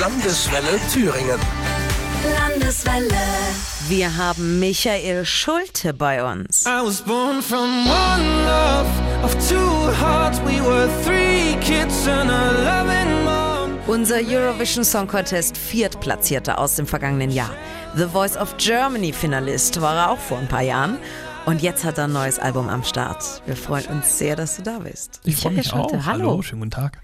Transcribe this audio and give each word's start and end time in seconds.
Landeswelle 0.00 0.78
Thüringen. 0.92 1.40
Landeswelle. 2.38 3.16
Wir 3.88 4.14
haben 4.14 4.58
Michael 4.58 5.24
Schulte 5.24 5.94
bei 5.94 6.22
uns. 6.22 6.66
I 6.66 6.84
was 6.84 7.00
born 7.00 7.40
from 7.40 7.86
one 7.86 8.44
love 8.44 8.86
of 9.24 9.32
two 9.48 9.90
hearts. 9.98 10.38
We 10.40 10.60
were 10.60 10.86
three 11.02 11.56
kids 11.62 12.06
and 12.06 12.30
a 12.30 12.52
loving 12.62 13.24
mom. 13.24 13.78
Unser 13.86 14.18
Eurovision 14.18 14.84
Song 14.84 15.06
Contest 15.06 15.56
Viertplatzierter 15.56 16.58
aus 16.58 16.76
dem 16.76 16.86
vergangenen 16.86 17.30
Jahr. 17.30 17.54
The 17.96 18.06
Voice 18.06 18.36
of 18.36 18.54
Germany 18.58 19.14
Finalist 19.14 19.80
war 19.80 19.96
er 19.96 20.10
auch 20.10 20.18
vor 20.18 20.36
ein 20.36 20.48
paar 20.48 20.60
Jahren. 20.62 20.98
Und 21.46 21.62
jetzt 21.62 21.84
hat 21.84 21.96
er 21.96 22.04
ein 22.04 22.12
neues 22.12 22.40
Album 22.40 22.68
am 22.68 22.82
Start. 22.82 23.40
Wir 23.46 23.54
freuen 23.54 23.86
uns 23.86 24.18
sehr, 24.18 24.34
dass 24.34 24.56
du 24.56 24.62
da 24.62 24.80
bist. 24.80 25.20
Ich 25.22 25.36
freue 25.36 25.52
mich 25.52 25.72
auch. 25.72 25.92
Hallo. 26.04 26.42
schönen 26.42 26.62
guten 26.62 26.72
Tag. 26.72 27.00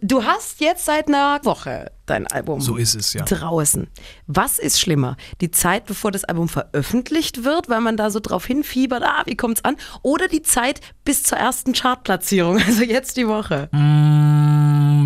Du 0.00 0.24
hast 0.24 0.62
jetzt 0.62 0.86
seit 0.86 1.08
einer 1.08 1.40
Woche 1.44 1.92
dein 2.06 2.26
Album 2.26 2.62
So 2.62 2.76
ist 2.76 2.94
es, 2.94 3.12
ja. 3.12 3.26
draußen. 3.26 3.88
Was 4.26 4.58
ist 4.58 4.80
schlimmer? 4.80 5.18
Die 5.42 5.50
Zeit, 5.50 5.84
bevor 5.84 6.10
das 6.10 6.24
Album 6.24 6.48
veröffentlicht 6.48 7.44
wird, 7.44 7.68
weil 7.68 7.82
man 7.82 7.98
da 7.98 8.10
so 8.10 8.18
drauf 8.18 8.46
hinfiebert, 8.46 9.02
ah, 9.02 9.24
wie 9.26 9.36
kommt's 9.36 9.62
an? 9.62 9.76
Oder 10.00 10.28
die 10.28 10.42
Zeit 10.42 10.80
bis 11.04 11.22
zur 11.22 11.36
ersten 11.36 11.74
Chartplatzierung, 11.74 12.58
also 12.66 12.82
jetzt 12.82 13.18
die 13.18 13.28
Woche? 13.28 13.68
Mm, 13.72 14.45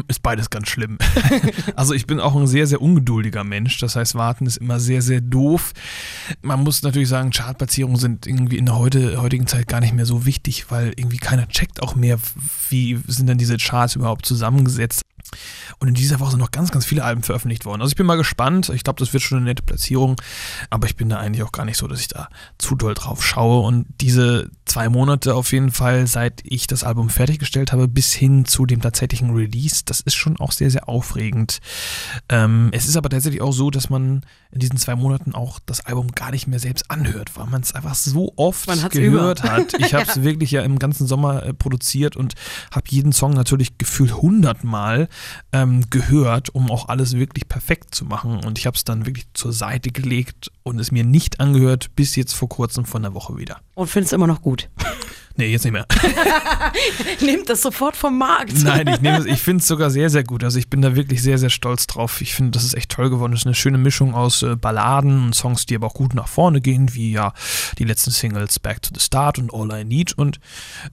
Ist 0.09 0.23
beides 0.23 0.51
ganz 0.51 0.69
schlimm. 0.69 0.99
also 1.77 1.95
ich 1.95 2.07
bin 2.07 2.21
auch 2.21 2.35
ein 2.35 2.47
sehr, 2.47 2.67
sehr 2.67 2.81
ungeduldiger 2.81 3.45
Mensch. 3.45 3.79
Das 3.79 3.97
heißt, 3.97 4.15
warten 4.15 4.47
ist 4.47 4.59
immer 4.59 4.81
sehr, 4.81 5.03
sehr 5.03 5.21
doof. 5.21 5.73
Man 6.43 6.63
muss 6.63 6.83
natürlich 6.83 7.09
sagen, 7.09 7.31
Chartplatzierungen 7.31 7.99
sind 7.99 8.27
irgendwie 8.27 8.59
in 8.59 8.67
der 8.67 8.79
heute, 8.79 9.21
heutigen 9.21 9.47
Zeit 9.47 9.69
gar 9.69 9.81
nicht 9.81 9.95
mehr 9.95 10.07
so 10.07 10.27
wichtig, 10.27 10.71
weil 10.71 10.93
irgendwie 10.97 11.19
keiner 11.19 11.49
checkt 11.49 11.83
auch 11.83 11.95
mehr, 11.95 12.19
wie 12.69 12.99
sind 13.07 13.29
denn 13.29 13.39
diese 13.39 13.57
Charts 13.57 13.97
überhaupt 13.97 14.27
zusammengesetzt. 14.27 15.03
Und 15.79 15.89
in 15.89 15.95
dieser 15.95 16.21
Woche 16.21 16.33
sind 16.33 16.41
noch 16.41 16.51
ganz, 16.51 16.71
ganz 16.71 16.85
viele 16.85 17.05
Alben 17.05 17.23
veröffentlicht 17.23 17.65
worden. 17.65 17.83
Also 17.83 17.93
ich 17.93 17.97
bin 17.97 18.07
mal 18.07 18.17
gespannt. 18.17 18.69
Ich 18.71 18.85
glaube, 18.85 18.99
das 18.99 19.13
wird 19.13 19.23
schon 19.23 19.39
eine 19.39 19.47
nette 19.47 19.63
Platzierung. 19.63 20.17
Aber 20.71 20.87
ich 20.87 20.97
bin 20.97 21.09
da 21.09 21.19
eigentlich 21.19 21.43
auch 21.43 21.53
gar 21.53 21.65
nicht 21.65 21.77
so, 21.77 21.87
dass 21.87 22.01
ich 22.01 22.09
da 22.09 22.29
zu 22.59 22.75
doll 22.75 22.95
drauf 22.95 23.25
schaue. 23.25 23.67
Und 23.67 23.87
diese 24.01 24.51
zwei 24.71 24.89
Monate 24.89 25.35
auf 25.35 25.53
jeden 25.53 25.73
Fall, 25.73 26.07
seit 26.07 26.43
ich 26.45 26.69
das 26.69 26.85
Album 26.85 27.11
fertiggestellt 27.11 27.73
habe, 27.73 27.89
bis 27.89 28.13
hin 28.13 28.45
zu 28.45 28.67
dem 28.67 28.81
tatsächlichen 28.81 29.35
Release, 29.35 29.83
das 29.85 30.01
ist 30.01 30.15
schon 30.15 30.39
auch 30.39 30.53
sehr, 30.53 30.71
sehr 30.71 30.89
aufregend. 30.89 31.59
Ähm, 32.29 32.69
es 32.71 32.87
ist 32.87 32.97
aber 32.97 33.09
tatsächlich 33.09 33.43
auch 33.43 33.53
so, 33.53 33.71
dass 33.71 33.91
man 33.91 34.25
in 34.53 34.61
diesen 34.61 34.77
zwei 34.77 34.95
Monaten 34.95 35.35
auch 35.35 35.59
das 35.67 35.85
Album 35.87 36.13
gar 36.13 36.31
nicht 36.31 36.47
mehr 36.47 36.61
selbst 36.61 36.89
anhört, 36.89 37.37
weil 37.37 37.47
man 37.47 37.63
es 37.63 37.75
einfach 37.75 37.97
so 37.97 38.33
oft 38.37 38.67
gehört 38.91 39.41
über. 39.41 39.51
hat. 39.51 39.75
Ich 39.81 39.93
habe 39.95 40.07
es 40.09 40.23
wirklich 40.23 40.53
ja 40.53 40.63
im 40.63 40.79
ganzen 40.79 41.07
Sommer 41.09 41.45
äh, 41.45 41.53
produziert 41.53 42.17
und 42.17 42.35
habe 42.71 42.87
jeden 42.91 43.13
Song 43.13 43.33
natürlich 43.33 43.77
gefühlt 43.77 44.23
hundertmal 44.23 45.09
ähm, 45.53 45.91
gehört, 45.91 46.55
um 46.55 46.71
auch 46.71 46.89
alles 46.89 47.15
wirklich 47.15 47.49
perfekt 47.49 47.93
zu 47.93 48.05
machen. 48.05 48.45
Und 48.45 48.57
ich 48.57 48.67
habe 48.67 48.77
es 48.77 48.85
dann 48.85 49.05
wirklich 49.05 49.27
zur 49.35 49.53
Seite 49.53 49.91
gelegt 49.91 50.53
und 50.63 50.79
es 50.79 50.93
mir 50.93 51.05
nicht 51.05 51.41
angehört, 51.41 51.97
bis 51.97 52.15
jetzt 52.15 52.35
vor 52.35 52.49
kurzem 52.49 52.85
von 52.85 53.03
der 53.03 53.15
Woche 53.15 53.37
wieder. 53.37 53.61
Und 53.81 53.87
findest 53.89 54.13
immer 54.13 54.27
noch 54.27 54.43
gut. 54.43 54.69
Nee, 55.37 55.53
jetzt 55.53 55.63
nicht 55.65 55.73
mehr. 55.73 55.87
Nehmt 57.21 57.49
das 57.49 57.63
sofort 57.63 57.97
vom 57.97 58.19
Markt. 58.19 58.53
Nein, 58.63 58.87
ich, 58.89 59.01
nehme 59.01 59.19
es- 59.19 59.25
ich 59.27 59.41
finde 59.41 59.63
es 59.63 59.69
sogar 59.69 59.89
sehr, 59.89 60.11
sehr 60.11 60.25
gut. 60.25 60.45
Also 60.45 60.59
ich 60.59 60.69
bin 60.69 60.83
da 60.83 60.97
wirklich 60.97 61.23
sehr, 61.23 61.39
sehr 61.39 61.49
stolz 61.49 61.87
drauf. 61.87 62.21
Ich 62.21 62.35
finde, 62.35 62.51
das 62.51 62.65
ist 62.65 62.75
echt 62.75 62.91
toll 62.91 63.09
geworden. 63.09 63.33
Es 63.33 63.41
ist 63.41 63.47
eine 63.47 63.55
schöne 63.55 63.79
Mischung 63.79 64.13
aus 64.15 64.43
äh, 64.43 64.57
Balladen 64.57 65.25
und 65.27 65.35
Songs, 65.35 65.65
die 65.65 65.77
aber 65.77 65.87
auch 65.87 65.95
gut 65.95 66.15
nach 66.15 66.29
vorne 66.29 66.61
gehen, 66.61 66.95
wie 66.95 67.13
ja 67.13 67.33
die 67.79 67.85
letzten 67.85 68.11
Singles 68.11 68.59
Back 68.59 68.83
to 68.83 68.91
the 68.93 69.01
Start 69.01 69.39
und 69.39 69.55
All 69.55 69.71
I 69.81 69.85
Need. 69.85 70.13
Und 70.19 70.41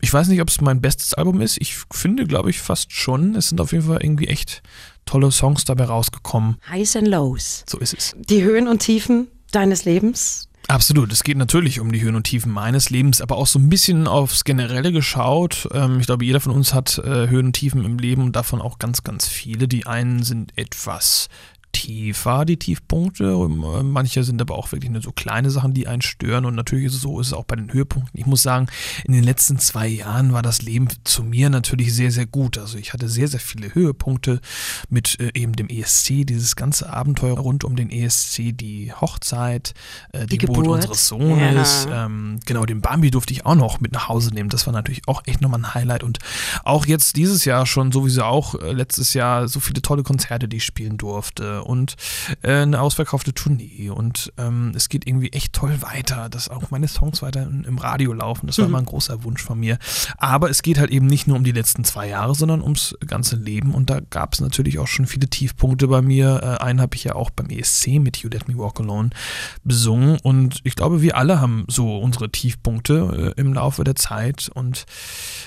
ich 0.02 0.14
weiß 0.14 0.28
nicht, 0.30 0.40
ob 0.40 0.50
es 0.50 0.62
mein 0.62 0.80
bestes 0.82 1.14
Album 1.16 1.42
ist. 1.42 1.58
Ich 1.60 1.76
finde, 1.92 2.26
glaube 2.26 2.50
ich, 2.50 2.60
fast 2.62 2.94
schon. 2.94 3.36
Es 3.36 3.50
sind 3.50 3.60
auf 3.60 3.74
jeden 3.74 3.86
Fall 3.88 4.02
irgendwie 4.02 4.28
echt 4.28 4.62
tolle 5.06 5.32
Songs 5.32 5.66
dabei 5.66 5.86
rausgekommen. 5.86 6.58
Highs 6.70 6.96
and 6.96 7.08
Lows. 7.08 7.66
So 7.68 7.80
ist 7.80 7.94
es. 7.98 8.16
Die 8.18 8.44
Höhen 8.44 8.68
und 8.68 8.80
Tiefen 8.80 9.28
deines 9.52 9.84
Lebens. 9.84 10.47
Absolut. 10.70 11.14
Es 11.14 11.24
geht 11.24 11.38
natürlich 11.38 11.80
um 11.80 11.94
die 11.94 12.02
Höhen 12.02 12.16
und 12.16 12.26
Tiefen 12.26 12.52
meines 12.52 12.90
Lebens, 12.90 13.22
aber 13.22 13.38
auch 13.38 13.48
so 13.48 13.58
ein 13.58 13.70
bisschen 13.70 14.06
aufs 14.06 14.44
Generelle 14.44 14.92
geschaut. 14.92 15.70
Ähm, 15.74 16.02
ich 16.02 16.08
glaube, 16.08 16.26
jeder 16.26 16.42
von 16.42 16.52
uns 16.52 16.74
hat 16.74 16.98
äh, 16.98 17.30
Höhen 17.30 17.48
und 17.48 17.54
Tiefen 17.54 17.86
im 17.86 17.98
Leben 17.98 18.24
und 18.24 18.36
davon 18.36 18.62
auch 18.62 18.78
ganz, 18.78 19.04
ganz 19.04 19.28
viele. 19.28 19.70
Die 19.70 19.86
einen 19.86 20.24
sind 20.24 20.52
etwas 20.58 21.30
tiefer, 21.72 22.46
die 22.46 22.58
Tiefpunkte. 22.58 23.38
Manche 23.48 24.24
sind 24.24 24.42
aber 24.42 24.56
auch 24.56 24.72
wirklich 24.72 24.92
nur 24.92 25.02
so 25.02 25.12
kleine 25.12 25.52
Sachen, 25.52 25.74
die 25.74 25.88
einen 25.88 26.02
stören. 26.02 26.46
Und 26.46 26.56
natürlich 26.56 26.86
ist 26.86 26.96
es 26.96 27.02
so, 27.02 27.20
ist 27.20 27.28
es 27.28 27.34
auch 27.34 27.46
bei 27.46 27.56
den 27.56 27.72
Höhepunkten. 27.72 28.20
Ich 28.20 28.26
muss 28.26 28.44
sagen, 28.44 28.68
in 29.06 29.14
den 29.14 29.24
letzten 29.24 29.60
zwei 29.60 29.88
Jahren 29.88 30.34
war 30.34 30.42
das 30.42 30.62
Leben 30.62 30.88
zu 31.04 31.24
mir 31.24 31.50
natürlich 31.50 31.94
sehr, 31.94 32.12
sehr 32.12 32.26
gut. 32.26 32.58
Also 32.58 32.78
ich 32.78 32.94
hatte 32.94 33.08
sehr, 33.08 33.28
sehr 33.28 33.40
viele 33.40 33.74
Höhepunkte 33.74 34.42
mit 34.90 35.20
äh, 35.20 35.32
eben 35.34 35.54
dem 35.54 35.70
ESC, 35.70 36.26
dieses 36.26 36.56
ganze 36.56 36.92
Abenteuer 36.92 37.38
rund 37.38 37.64
um 37.64 37.76
den 37.76 37.90
ESC, 37.90 38.58
die 38.58 38.92
Hochzeit, 38.94 39.74
äh, 40.14 40.22
die, 40.22 40.38
Die 40.38 40.38
Geburt, 40.40 40.58
Geburt. 40.58 40.76
unseres 40.78 41.08
Sohnes. 41.08 41.88
Ja. 41.90 42.06
Ähm, 42.06 42.40
genau, 42.46 42.66
den 42.66 42.82
Bambi 42.82 43.12
durfte 43.12 43.34
ich 43.34 43.46
auch 43.46 43.56
noch 43.56 43.80
mit 43.80 43.92
nach 43.92 44.10
Hause 44.10 44.34
nehmen. 44.34 44.50
Das 44.50 44.66
war 44.66 44.74
natürlich 44.74 45.02
auch 45.08 45.22
echt 45.26 45.42
nochmal 45.42 45.60
ein 45.62 45.74
Highlight. 45.74 46.04
Und 46.04 46.20
auch 46.64 46.86
jetzt 46.86 47.16
dieses 47.16 47.46
Jahr 47.46 47.66
schon 47.66 47.92
sowieso 47.92 48.24
auch 48.24 48.56
äh, 48.56 48.72
letztes 48.72 49.14
Jahr 49.14 49.48
so 49.48 49.60
viele 49.60 49.82
tolle 49.82 50.04
Konzerte, 50.04 50.48
die 50.48 50.58
ich 50.58 50.66
spielen 50.66 50.98
durfte 50.98 51.57
und 51.64 51.96
äh, 52.42 52.62
eine 52.62 52.82
ausverkaufte 52.82 53.34
Tournee. 53.34 53.90
Und 53.90 54.34
ähm, 54.38 54.72
es 54.76 54.90
geht 54.90 55.08
irgendwie 55.08 55.32
echt 55.32 55.54
toll 55.54 55.82
weiter, 55.82 56.30
dass 56.30 56.50
auch 56.50 56.72
meine 56.72 56.88
Songs 56.88 57.22
weiter 57.22 57.44
im 57.44 57.78
Radio 57.78 58.14
laufen. 58.14 58.48
Das 58.48 58.58
war 58.58 58.66
immer 58.66 58.80
ein 58.80 58.86
großer 58.86 59.24
Wunsch 59.24 59.42
von 59.42 59.60
mir. 59.60 59.78
Aber 60.18 60.50
es 60.50 60.62
geht 60.62 60.78
halt 60.78 60.92
eben 60.92 61.06
nicht 61.08 61.28
nur 61.28 61.38
um 61.38 61.44
die 61.44 61.52
letzten 61.52 61.84
zwei 61.84 62.10
Jahre, 62.10 62.36
sondern 62.36 62.62
ums 62.62 62.96
ganze 63.06 63.36
Leben. 63.36 63.74
Und 63.74 63.90
da 63.90 64.00
gab 64.00 64.34
es 64.34 64.42
natürlich 64.42 64.80
auch 64.80 64.88
schon 64.88 65.08
viele 65.08 65.28
Tiefpunkte 65.28 65.88
bei 65.88 66.02
mir. 66.02 66.42
Äh, 66.44 66.64
einen 66.64 66.82
habe 66.82 66.96
ich 66.96 67.04
ja 67.04 67.16
auch 67.16 67.30
beim 67.30 67.50
ESC 67.50 68.00
mit 68.00 68.18
You 68.18 68.30
Let 68.30 68.48
Me 68.48 68.58
Walk 68.58 68.80
Alone 68.80 69.10
besungen. 69.64 70.18
Und 70.24 70.62
ich 70.64 70.76
glaube, 70.76 71.02
wir 71.02 71.18
alle 71.18 71.42
haben 71.42 71.66
so 71.68 71.98
unsere 71.98 72.32
Tiefpunkte 72.32 73.34
äh, 73.38 73.40
im 73.40 73.54
Laufe 73.54 73.84
der 73.84 73.96
Zeit. 73.96 74.50
Und 74.54 74.86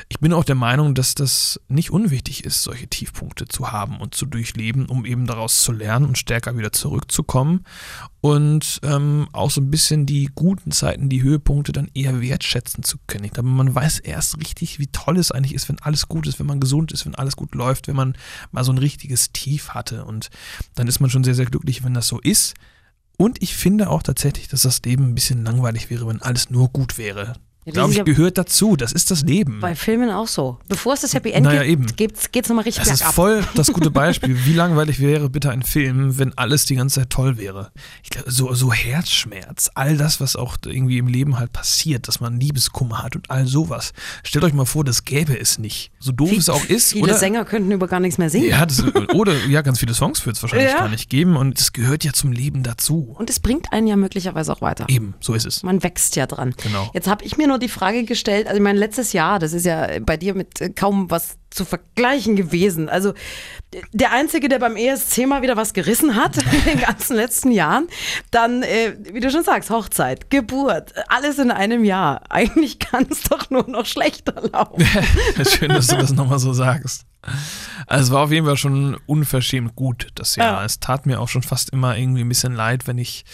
ich 0.08 0.20
bin 0.20 0.32
auch 0.32 0.44
der 0.44 0.54
Meinung, 0.54 0.94
dass 0.94 1.14
das 1.14 1.60
nicht 1.68 1.90
unwichtig 1.90 2.44
ist, 2.44 2.62
solche 2.62 2.88
Tiefpunkte 2.88 3.46
zu 3.46 3.72
haben 3.72 4.00
und 4.00 4.14
zu 4.14 4.26
durchleben, 4.26 4.86
um 4.86 5.04
eben 5.04 5.26
daraus 5.26 5.62
zu 5.62 5.72
lernen 5.72 5.99
und 6.04 6.18
stärker 6.18 6.56
wieder 6.56 6.72
zurückzukommen. 6.72 7.64
Und 8.20 8.80
ähm, 8.82 9.28
auch 9.32 9.50
so 9.50 9.60
ein 9.60 9.70
bisschen 9.70 10.04
die 10.06 10.28
guten 10.34 10.72
Zeiten, 10.72 11.08
die 11.08 11.22
Höhepunkte 11.22 11.72
dann 11.72 11.90
eher 11.94 12.20
wertschätzen 12.20 12.82
zu 12.84 12.98
können. 13.06 13.24
Ich 13.24 13.32
glaube, 13.32 13.48
man 13.48 13.74
weiß 13.74 14.00
erst 14.00 14.38
richtig, 14.38 14.78
wie 14.78 14.88
toll 14.88 15.18
es 15.18 15.32
eigentlich 15.32 15.54
ist, 15.54 15.68
wenn 15.68 15.78
alles 15.80 16.08
gut 16.08 16.26
ist, 16.26 16.38
wenn 16.38 16.46
man 16.46 16.60
gesund 16.60 16.92
ist, 16.92 17.06
wenn 17.06 17.14
alles 17.14 17.36
gut 17.36 17.54
läuft, 17.54 17.88
wenn 17.88 17.96
man 17.96 18.16
mal 18.50 18.64
so 18.64 18.72
ein 18.72 18.78
richtiges 18.78 19.32
Tief 19.32 19.70
hatte. 19.70 20.04
Und 20.04 20.30
dann 20.74 20.86
ist 20.86 21.00
man 21.00 21.10
schon 21.10 21.24
sehr, 21.24 21.34
sehr 21.34 21.46
glücklich, 21.46 21.82
wenn 21.82 21.94
das 21.94 22.08
so 22.08 22.20
ist. 22.20 22.54
Und 23.16 23.42
ich 23.42 23.54
finde 23.54 23.90
auch 23.90 24.02
tatsächlich, 24.02 24.48
dass 24.48 24.62
das 24.62 24.82
Leben 24.82 25.08
ein 25.08 25.14
bisschen 25.14 25.44
langweilig 25.44 25.90
wäre, 25.90 26.06
wenn 26.06 26.22
alles 26.22 26.50
nur 26.50 26.68
gut 26.70 26.96
wäre. 26.96 27.34
Glaube 27.72 27.90
ich, 27.92 27.98
ja 27.98 28.04
gehört 28.04 28.38
dazu. 28.38 28.76
Das 28.76 28.92
ist 28.92 29.10
das 29.10 29.22
Leben. 29.22 29.60
Bei 29.60 29.74
Filmen 29.74 30.10
auch 30.10 30.28
so. 30.28 30.58
Bevor 30.68 30.94
es 30.94 31.00
das 31.00 31.14
Happy 31.14 31.30
End 31.30 31.46
Naja, 31.46 31.62
gibt, 31.64 31.96
geht's, 31.96 32.30
geht's 32.32 32.48
nochmal 32.48 32.64
richtig 32.64 32.84
Das 32.84 33.00
ist 33.00 33.02
voll 33.04 33.42
das 33.54 33.72
gute 33.72 33.90
Beispiel. 33.90 34.36
Wie 34.44 34.52
langweilig 34.54 35.00
wäre 35.00 35.28
bitte 35.30 35.50
ein 35.50 35.62
Film, 35.62 36.18
wenn 36.18 36.36
alles 36.36 36.64
die 36.66 36.74
ganze 36.76 37.00
Zeit 37.00 37.10
toll 37.10 37.38
wäre? 37.38 37.70
Ich 38.02 38.10
glaube, 38.10 38.30
so, 38.30 38.52
so 38.54 38.72
Herzschmerz, 38.72 39.70
all 39.74 39.96
das, 39.96 40.20
was 40.20 40.36
auch 40.36 40.56
irgendwie 40.64 40.98
im 40.98 41.06
Leben 41.06 41.38
halt 41.38 41.52
passiert, 41.52 42.08
dass 42.08 42.20
man 42.20 42.38
Liebeskummer 42.40 43.02
hat 43.02 43.16
und 43.16 43.30
all 43.30 43.46
sowas. 43.46 43.92
Stellt 44.22 44.44
euch 44.44 44.52
mal 44.54 44.64
vor, 44.66 44.84
das 44.84 45.04
gäbe 45.04 45.38
es 45.38 45.58
nicht. 45.58 45.90
So 45.98 46.12
doof 46.12 46.32
es 46.32 46.48
auch 46.48 46.64
ist. 46.64 46.92
Viele 46.92 47.04
oder? 47.04 47.14
Sänger 47.18 47.44
könnten 47.44 47.70
über 47.72 47.88
gar 47.88 48.00
nichts 48.00 48.18
mehr 48.18 48.30
singen. 48.30 48.48
Ja, 48.50 48.66
das, 48.66 48.82
oder 49.14 49.34
ja, 49.48 49.62
ganz 49.62 49.78
viele 49.80 49.94
Songs 49.94 50.24
wird 50.26 50.36
es 50.36 50.42
wahrscheinlich 50.42 50.70
Ja. 50.70 50.78
gar 50.78 50.88
nicht 50.88 51.08
geben 51.10 51.36
und 51.36 51.58
es 51.58 51.72
gehört 51.72 52.04
ja 52.04 52.12
zum 52.12 52.32
Leben 52.32 52.62
dazu. 52.62 53.14
Und 53.18 53.30
es 53.30 53.40
bringt 53.40 53.72
einen 53.72 53.86
ja 53.86 53.96
möglicherweise 53.96 54.52
auch 54.52 54.60
weiter. 54.62 54.86
Eben, 54.88 55.14
so 55.20 55.34
ist 55.34 55.46
es. 55.46 55.62
Man 55.62 55.82
wächst 55.82 56.16
ja 56.16 56.26
dran. 56.26 56.54
Genau. 56.62 56.90
Jetzt 56.94 57.08
habe 57.08 57.24
ich 57.24 57.36
mir 57.36 57.46
nur 57.46 57.58
die 57.60 57.68
Frage 57.68 58.04
gestellt, 58.04 58.46
also 58.46 58.56
ich 58.56 58.62
meine, 58.62 58.78
letztes 58.78 59.12
Jahr, 59.12 59.38
das 59.38 59.52
ist 59.52 59.66
ja 59.66 59.88
bei 60.00 60.16
dir 60.16 60.34
mit 60.34 60.60
äh, 60.60 60.70
kaum 60.70 61.10
was 61.10 61.39
zu 61.50 61.64
vergleichen 61.64 62.36
gewesen. 62.36 62.88
Also 62.88 63.12
der 63.92 64.12
Einzige, 64.12 64.48
der 64.48 64.58
beim 64.58 64.76
ESC 64.76 65.26
mal 65.26 65.42
wieder 65.42 65.56
was 65.56 65.74
gerissen 65.74 66.14
hat 66.14 66.36
in 66.52 66.64
den 66.64 66.80
ganzen 66.80 67.16
letzten 67.16 67.50
Jahren, 67.50 67.88
dann, 68.30 68.62
äh, 68.62 68.96
wie 69.12 69.20
du 69.20 69.30
schon 69.30 69.44
sagst, 69.44 69.70
Hochzeit, 69.70 70.30
Geburt, 70.30 70.94
alles 71.08 71.38
in 71.38 71.50
einem 71.50 71.84
Jahr. 71.84 72.22
Eigentlich 72.30 72.78
kann 72.78 73.06
es 73.10 73.22
doch 73.22 73.50
nur 73.50 73.68
noch 73.68 73.86
schlechter 73.86 74.34
laufen. 74.52 74.84
Schön, 75.48 75.70
dass 75.70 75.88
du 75.88 75.96
das 75.96 76.12
nochmal 76.12 76.38
so 76.38 76.52
sagst. 76.52 77.04
Also 77.86 78.04
es 78.04 78.10
war 78.12 78.22
auf 78.22 78.32
jeden 78.32 78.46
Fall 78.46 78.56
schon 78.56 78.96
unverschämt 79.06 79.76
gut 79.76 80.08
das 80.14 80.36
Jahr. 80.36 80.60
Ja. 80.60 80.64
Es 80.64 80.80
tat 80.80 81.06
mir 81.06 81.20
auch 81.20 81.28
schon 81.28 81.42
fast 81.42 81.70
immer 81.70 81.96
irgendwie 81.96 82.22
ein 82.22 82.28
bisschen 82.28 82.54
leid, 82.54 82.86
wenn 82.86 82.98
ich 82.98 83.24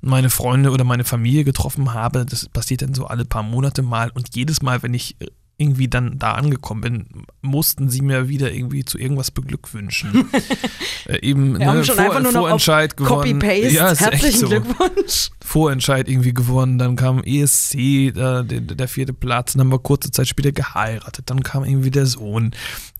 meine 0.00 0.30
Freunde 0.30 0.70
oder 0.70 0.84
meine 0.84 1.04
Familie 1.04 1.44
getroffen 1.44 1.92
habe. 1.92 2.24
Das 2.24 2.48
passiert 2.48 2.82
dann 2.82 2.94
so 2.94 3.06
alle 3.06 3.24
paar 3.24 3.42
Monate 3.42 3.82
mal 3.82 4.10
und 4.10 4.34
jedes 4.34 4.62
Mal, 4.62 4.82
wenn 4.82 4.94
ich 4.94 5.16
irgendwie 5.58 5.88
dann 5.88 6.18
da 6.18 6.32
angekommen 6.32 6.80
bin, 6.82 7.06
mussten 7.40 7.88
sie 7.88 8.02
mir 8.02 8.28
wieder 8.28 8.52
irgendwie 8.52 8.84
zu 8.84 8.98
irgendwas 8.98 9.30
beglückwünschen. 9.30 10.28
äh, 11.06 11.18
eben 11.20 11.52
Wir 11.52 11.58
ne, 11.60 11.66
haben 11.66 11.84
schon 11.84 11.96
Vor 11.96 12.04
einfach 12.04 12.22
nur 12.22 12.32
Vorentscheid 12.32 12.96
gewonnen. 12.96 13.38
Copy-Paste. 13.38 13.68
Ja, 13.68 13.94
Herzlichen 13.94 14.40
so. 14.40 14.48
Glückwunsch. 14.48 15.30
Vorentscheid 15.46 16.08
irgendwie 16.08 16.34
gewonnen, 16.34 16.76
dann 16.76 16.96
kam 16.96 17.22
ESC, 17.22 17.74
äh, 17.76 18.10
der, 18.12 18.42
der 18.42 18.88
vierte 18.88 19.12
Platz, 19.12 19.52
dann 19.52 19.60
haben 19.60 19.72
wir 19.72 19.78
kurze 19.78 20.10
Zeit 20.10 20.26
später 20.26 20.50
geheiratet, 20.50 21.30
dann 21.30 21.44
kam 21.44 21.64
irgendwie 21.64 21.92
der 21.92 22.06
Sohn, 22.06 22.50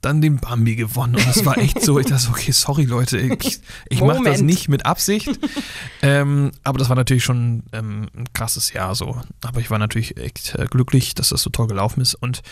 dann 0.00 0.20
den 0.20 0.36
Bambi 0.36 0.76
gewonnen 0.76 1.16
und 1.16 1.26
es 1.26 1.44
war 1.44 1.58
echt 1.58 1.82
so, 1.82 1.98
ich 1.98 2.06
dachte 2.06 2.28
okay, 2.30 2.52
sorry 2.52 2.84
Leute, 2.84 3.18
ich, 3.18 3.58
ich 3.88 4.00
mache 4.00 4.22
das 4.22 4.42
nicht 4.42 4.68
mit 4.68 4.86
Absicht, 4.86 5.28
ähm, 6.02 6.52
aber 6.62 6.78
das 6.78 6.88
war 6.88 6.94
natürlich 6.94 7.24
schon 7.24 7.64
ähm, 7.72 8.06
ein 8.16 8.32
krasses 8.32 8.72
Jahr 8.72 8.94
so, 8.94 9.20
aber 9.42 9.60
ich 9.60 9.70
war 9.70 9.80
natürlich 9.80 10.16
echt 10.16 10.54
äh, 10.54 10.66
glücklich, 10.66 11.16
dass 11.16 11.30
das 11.30 11.42
so 11.42 11.50
toll 11.50 11.66
gelaufen 11.66 12.00
ist 12.00 12.14
und 12.14 12.42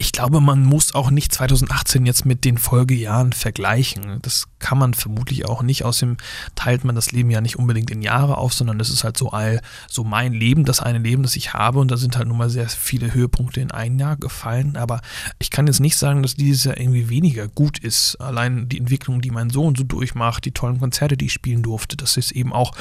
ich 0.00 0.12
glaube, 0.12 0.40
man 0.40 0.64
muss 0.64 0.94
auch 0.94 1.10
nicht 1.10 1.30
2018 1.30 2.06
jetzt 2.06 2.24
mit 2.24 2.46
den 2.46 2.56
Folgejahren 2.56 3.34
vergleichen. 3.34 4.18
Das 4.22 4.46
kann 4.58 4.78
man 4.78 4.94
vermutlich 4.94 5.44
auch 5.44 5.62
nicht. 5.62 5.84
Außerdem 5.84 6.16
teilt 6.54 6.84
man 6.84 6.94
das 6.94 7.12
Leben 7.12 7.30
ja 7.30 7.42
nicht 7.42 7.58
unbedingt 7.58 7.90
in 7.90 8.00
Jahre 8.00 8.38
auf, 8.38 8.54
sondern 8.54 8.78
das 8.78 8.88
ist 8.88 9.04
halt 9.04 9.18
so 9.18 9.30
all, 9.30 9.60
so 9.88 10.02
mein 10.02 10.32
Leben, 10.32 10.64
das 10.64 10.80
eine 10.80 11.00
Leben, 11.00 11.22
das 11.22 11.36
ich 11.36 11.52
habe. 11.52 11.80
Und 11.80 11.90
da 11.90 11.98
sind 11.98 12.16
halt 12.16 12.28
nun 12.28 12.38
mal 12.38 12.48
sehr 12.48 12.66
viele 12.70 13.12
Höhepunkte 13.12 13.60
in 13.60 13.72
ein 13.72 13.98
Jahr 13.98 14.16
gefallen. 14.16 14.78
Aber 14.78 15.02
ich 15.38 15.50
kann 15.50 15.66
jetzt 15.66 15.80
nicht 15.80 15.98
sagen, 15.98 16.22
dass 16.22 16.34
dieses 16.34 16.64
Jahr 16.64 16.80
irgendwie 16.80 17.10
weniger 17.10 17.46
gut 17.48 17.78
ist. 17.78 18.16
Allein 18.22 18.70
die 18.70 18.78
Entwicklung, 18.78 19.20
die 19.20 19.30
mein 19.30 19.50
Sohn 19.50 19.74
so 19.74 19.84
durchmacht, 19.84 20.46
die 20.46 20.52
tollen 20.52 20.80
Konzerte, 20.80 21.18
die 21.18 21.26
ich 21.26 21.34
spielen 21.34 21.62
durfte, 21.62 21.98
dass 21.98 22.16
es 22.16 22.30
eben 22.30 22.54
auch 22.54 22.72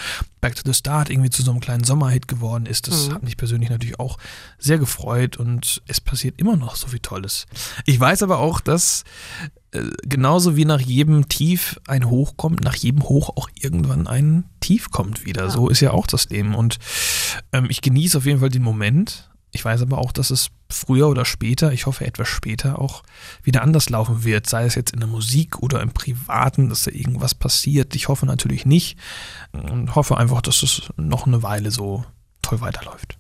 Back 0.41 0.55
to 0.55 0.61
the 0.65 0.73
Start 0.73 1.09
irgendwie 1.09 1.29
zu 1.29 1.43
so 1.43 1.51
einem 1.51 1.59
kleinen 1.59 1.83
Sommerhit 1.83 2.27
geworden 2.27 2.65
ist. 2.65 2.87
Das 2.87 3.09
hat 3.09 3.23
mich 3.23 3.37
persönlich 3.37 3.69
natürlich 3.69 3.99
auch 3.99 4.17
sehr 4.57 4.77
gefreut 4.77 5.37
und 5.37 5.81
es 5.87 5.99
passiert 5.99 6.39
immer 6.39 6.55
noch 6.55 6.75
so 6.75 6.87
viel 6.87 6.99
Tolles. 6.99 7.45
Ich 7.85 7.99
weiß 7.99 8.23
aber 8.23 8.39
auch, 8.39 8.61
dass 8.61 9.03
äh, 9.71 9.83
genauso 10.03 10.55
wie 10.55 10.65
nach 10.65 10.81
jedem 10.81 11.29
Tief 11.29 11.79
ein 11.87 12.09
Hoch 12.09 12.37
kommt, 12.37 12.63
nach 12.63 12.75
jedem 12.75 13.03
Hoch 13.03 13.29
auch 13.35 13.49
irgendwann 13.59 14.07
ein 14.07 14.45
Tief 14.61 14.89
kommt 14.91 15.25
wieder. 15.25 15.49
So 15.49 15.69
ist 15.69 15.79
ja 15.79 15.91
auch 15.91 16.07
das 16.07 16.29
Leben. 16.29 16.55
Und 16.55 16.79
ähm, 17.51 17.67
ich 17.69 17.81
genieße 17.81 18.17
auf 18.17 18.25
jeden 18.25 18.39
Fall 18.39 18.49
den 18.49 18.63
Moment. 18.63 19.29
Ich 19.51 19.65
weiß 19.65 19.81
aber 19.81 19.97
auch, 19.97 20.11
dass 20.11 20.29
es 20.29 20.49
früher 20.69 21.07
oder 21.07 21.25
später, 21.25 21.73
ich 21.73 21.85
hoffe 21.85 22.05
etwas 22.05 22.27
später, 22.27 22.79
auch 22.79 23.03
wieder 23.43 23.63
anders 23.63 23.89
laufen 23.89 24.23
wird. 24.23 24.47
Sei 24.47 24.65
es 24.65 24.75
jetzt 24.75 24.93
in 24.93 24.99
der 24.99 25.09
Musik 25.09 25.59
oder 25.59 25.81
im 25.81 25.91
Privaten, 25.91 26.69
dass 26.69 26.83
da 26.83 26.91
irgendwas 26.91 27.33
passiert. 27.35 27.95
Ich 27.95 28.07
hoffe 28.07 28.25
natürlich 28.25 28.65
nicht. 28.65 28.97
Und 29.51 29.95
hoffe 29.95 30.17
einfach, 30.17 30.41
dass 30.41 30.63
es 30.63 30.89
noch 30.97 31.25
eine 31.25 31.43
Weile 31.43 31.71
so 31.71 32.05
toll 32.41 32.61
weiterläuft. 32.61 33.18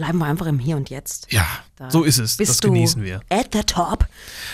Bleiben 0.00 0.16
wir 0.16 0.24
einfach 0.24 0.46
im 0.46 0.58
Hier 0.58 0.78
und 0.78 0.88
Jetzt. 0.88 1.30
Ja, 1.30 1.46
Da 1.76 1.90
so 1.90 2.04
ist 2.04 2.16
es. 2.16 2.38
Bist 2.38 2.48
Das 2.48 2.56
du 2.60 2.68
genießen 2.68 3.04
wir. 3.04 3.20
At 3.28 3.48
the 3.52 3.62
top. 3.64 4.06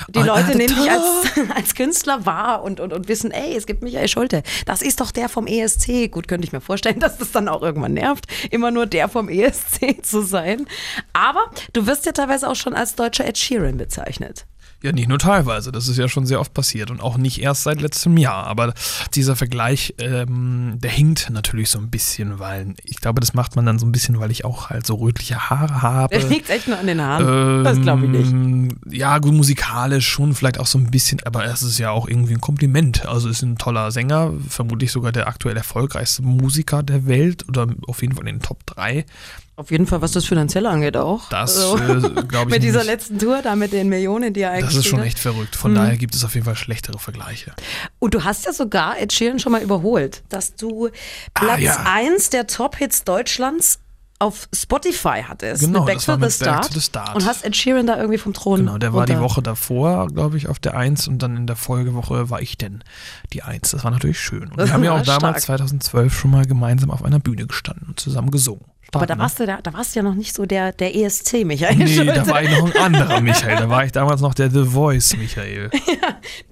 Die 0.09 0.19
At 0.19 0.27
Leute 0.27 0.57
nehmen 0.57 0.75
dich 0.75 0.91
als, 0.91 1.05
als 1.55 1.77
Künstler 1.77 2.27
wahr 2.27 2.65
und, 2.65 2.81
und, 2.81 2.93
und 2.93 3.07
wissen, 3.07 3.31
ey, 3.31 3.55
es 3.57 3.67
gibt 3.67 3.81
Michael 3.81 4.09
Schulte. 4.09 4.43
Das 4.65 4.83
ist 4.83 5.01
doch 5.01 5.13
der 5.13 5.29
vom 5.29 5.47
ESC. 5.47 6.11
Gut, 6.11 6.27
könnte 6.27 6.45
ich 6.45 6.53
mir 6.53 6.61
vorstellen, 6.61 6.99
dass 7.01 7.19
das 7.19 7.31
dann 7.31 7.47
auch 7.49 7.63
irgendwann 7.63 7.95
nervt, 7.95 8.27
immer 8.51 8.73
nur 8.73 8.87
der 8.87 9.09
vom 9.09 9.29
ESC 9.29 9.99
zu 10.03 10.23
sein. 10.23 10.67
Aber 11.13 11.49
du 11.73 11.87
wirst 11.87 12.07
ja 12.07 12.11
teilweise 12.13 12.49
auch 12.51 12.57
schon 12.57 12.75
als 12.75 12.97
deutscher 12.97 13.25
Ed 13.25 13.39
Sheeran 13.39 13.77
bezeichnet. 13.77 14.47
Ja, 14.83 14.93
nicht 14.93 15.09
nur 15.09 15.19
teilweise. 15.19 15.73
Das 15.73 15.89
ist 15.89 15.97
ja 15.97 16.09
schon 16.09 16.27
sehr 16.27 16.39
oft 16.39 16.53
passiert 16.53 16.91
und 16.91 17.01
auch 17.01 17.17
nicht 17.17 17.41
erst 17.41 17.63
seit 17.63 17.81
letztem 17.81 18.17
Jahr. 18.19 18.47
Aber 18.47 18.75
dieser 19.15 19.35
Vergleich, 19.35 19.95
ähm, 19.99 20.75
der 20.77 20.91
hinkt 20.91 21.31
natürlich 21.31 21.71
so 21.71 21.79
ein 21.79 21.89
bisschen, 21.91 22.39
weil 22.39 22.75
ich 22.85 23.01
glaube, 23.01 23.21
das 23.21 23.33
macht 23.35 23.57
man 23.57 23.65
dann 23.65 23.79
so 23.79 23.87
ein 23.87 23.93
bisschen, 23.93 24.21
weil 24.21 24.31
ich 24.31 24.45
auch 24.45 24.71
halt 24.71 24.87
so 24.87 24.97
rötliche 24.97 25.49
Haare 25.51 25.81
habe. 25.83 26.19
Der 26.19 26.29
liegt 26.29 26.51
echt 26.51 26.69
nur 26.69 26.79
an 26.79 26.87
den 26.87 27.01
Haaren. 27.01 27.65
das 27.65 27.81
glaube 27.81 28.05
ich 28.05 28.11
nicht. 28.11 28.31
Ähm, 28.31 28.69
Ja, 28.91 29.19
gut, 29.19 29.33
musikalisch 29.33 30.07
schon 30.07 30.35
vielleicht 30.35 30.61
auch 30.61 30.67
so 30.67 30.79
ein 30.79 30.91
bisschen, 30.91 31.21
aber 31.25 31.45
es 31.47 31.63
ist 31.63 31.79
ja 31.79 31.91
auch 31.91 32.07
irgendwie 32.07 32.35
ein 32.35 32.41
Kompliment. 32.41 33.07
Also 33.07 33.29
ist 33.29 33.43
ein 33.43 33.57
toller 33.57 33.91
Sänger, 33.91 34.35
vermutlich 34.49 34.93
sogar 34.93 35.11
der 35.11 35.27
aktuell 35.27 35.57
erfolgreichste 35.57 36.23
Musiker 36.23 36.83
der 36.83 37.07
Welt 37.07 37.49
oder 37.49 37.67
auf 37.87 38.03
jeden 38.03 38.15
Fall 38.15 38.29
in 38.29 38.37
den 38.37 38.43
Top 38.43 38.65
3. 38.67 39.05
Auf 39.59 39.71
jeden 39.71 39.87
Fall, 39.87 40.03
was 40.03 40.13
das 40.13 40.27
Finanzielle 40.27 40.69
angeht 40.69 40.99
auch. 40.99 41.31
Das 41.31 41.57
Also, 41.57 41.79
äh, 41.79 42.01
glaube 42.25 42.51
ich 42.51 42.57
mit 42.57 42.63
dieser 42.63 42.81
nicht. 42.81 42.87
letzten 42.89 43.19
Tour, 43.19 43.41
da 43.43 43.57
mit 43.57 43.73
den 43.73 43.89
Millionen, 43.89 44.35
die 44.35 44.43
er 44.43 44.51
Das 44.53 44.65
eigentlich 44.65 44.77
ist 44.81 44.87
schon 44.87 44.99
hat. 45.01 45.07
echt 45.07 45.19
verrückt. 45.19 45.57
Von 45.57 45.75
daher 45.75 45.97
gibt 45.97 46.15
es 46.15 46.25
auf 46.25 46.35
jeden 46.35 46.45
Fall 46.45 46.57
schlechtere 46.57 46.99
Vergleiche. 46.99 47.53
Und 47.99 48.13
du 48.15 48.23
hast 48.25 48.45
ja 48.45 48.53
sogar 48.53 48.99
Ed 49.01 49.15
Sheeran 49.15 49.39
schon 49.39 49.53
mal 49.53 49.63
überholt, 49.63 50.23
dass 50.29 50.55
du 50.57 50.91
Platz 51.33 51.51
Ah, 51.53 51.57
ja. 51.59 51.85
1 51.87 52.29
der 52.31 52.47
Top-Hits 52.47 53.05
Deutschlands 53.05 53.79
auf 54.19 54.49
Spotify 54.55 55.23
hattest. 55.27 55.61
Genau, 55.63 55.81
mit 55.81 55.87
Back, 55.87 55.95
das 55.97 56.05
to, 56.07 56.13
war 56.13 56.17
the 56.19 56.21
mit 56.21 56.39
Back 56.39 56.49
Start. 56.49 56.67
to 56.69 56.73
the 56.75 56.81
Start. 56.81 57.15
Und 57.17 57.25
hast 57.27 57.45
Ed 57.45 57.57
Sheeran 57.57 57.87
da 57.87 57.97
irgendwie 57.99 58.19
vom 58.19 58.33
Thron 58.35 58.61
Genau, 58.61 58.77
der 58.79 58.93
war 58.95 59.07
die 59.07 59.13
runter- 59.13 59.25
Woche 59.25 59.43
davor, 59.43 60.09
glaube 60.09 60.37
ich, 60.37 60.49
auf 60.49 60.59
der 60.59 60.77
1 60.77 61.09
und 61.09 61.19
dann 61.23 61.35
in 61.37 61.47
der 61.47 61.57
Folgewoche 61.57 62.29
war 62.31 62.41
ich 62.43 62.59
denn 62.59 62.85
die 63.33 63.43
1. 63.43 63.71
Das 63.73 63.85
war 63.85 63.91
natürlich 63.91 64.21
schön. 64.21 64.49
Und 64.51 64.59
Das 64.59 64.69
wir 64.69 64.75
haben 64.75 64.85
ja 64.85 64.93
auch 64.93 65.03
damals 65.03 65.45
stark. 65.45 65.59
2012 65.61 66.15
schon 66.15 66.31
mal 66.31 66.45
gemeinsam 66.47 66.91
auf 66.91 67.03
einer 67.05 67.19
Bühne 67.21 67.47
gestanden 67.47 67.89
und 67.89 68.01
zusammen 68.01 68.31
gesungen. 68.31 68.65
Aber 68.97 69.07
da 69.07 69.15
ne? 69.17 69.21
warst, 69.23 69.39
du, 69.41 69.47
da, 69.47 69.61
da 69.63 69.73
warst 69.73 69.95
du 69.95 70.01
ja 70.01 70.03
noch 70.03 70.15
nicht 70.15 70.35
so 70.35 70.47
der, 70.47 70.73
der 70.73 70.95
ESC, 70.97 71.45
Michael. 71.45 71.77
Nee, 71.77 71.87
Schulte. 71.89 72.13
da 72.15 72.27
war 72.27 72.43
ich 72.43 72.51
noch 72.51 72.65
ein 72.75 72.77
anderer 72.83 73.21
Michael. 73.21 73.57
Da 73.57 73.69
war 73.69 73.85
ich 73.85 73.93
damals 73.93 74.21
noch 74.21 74.35
der 74.35 74.51
The 74.51 74.65
Voice 74.65 75.17
Michael. 75.17 75.71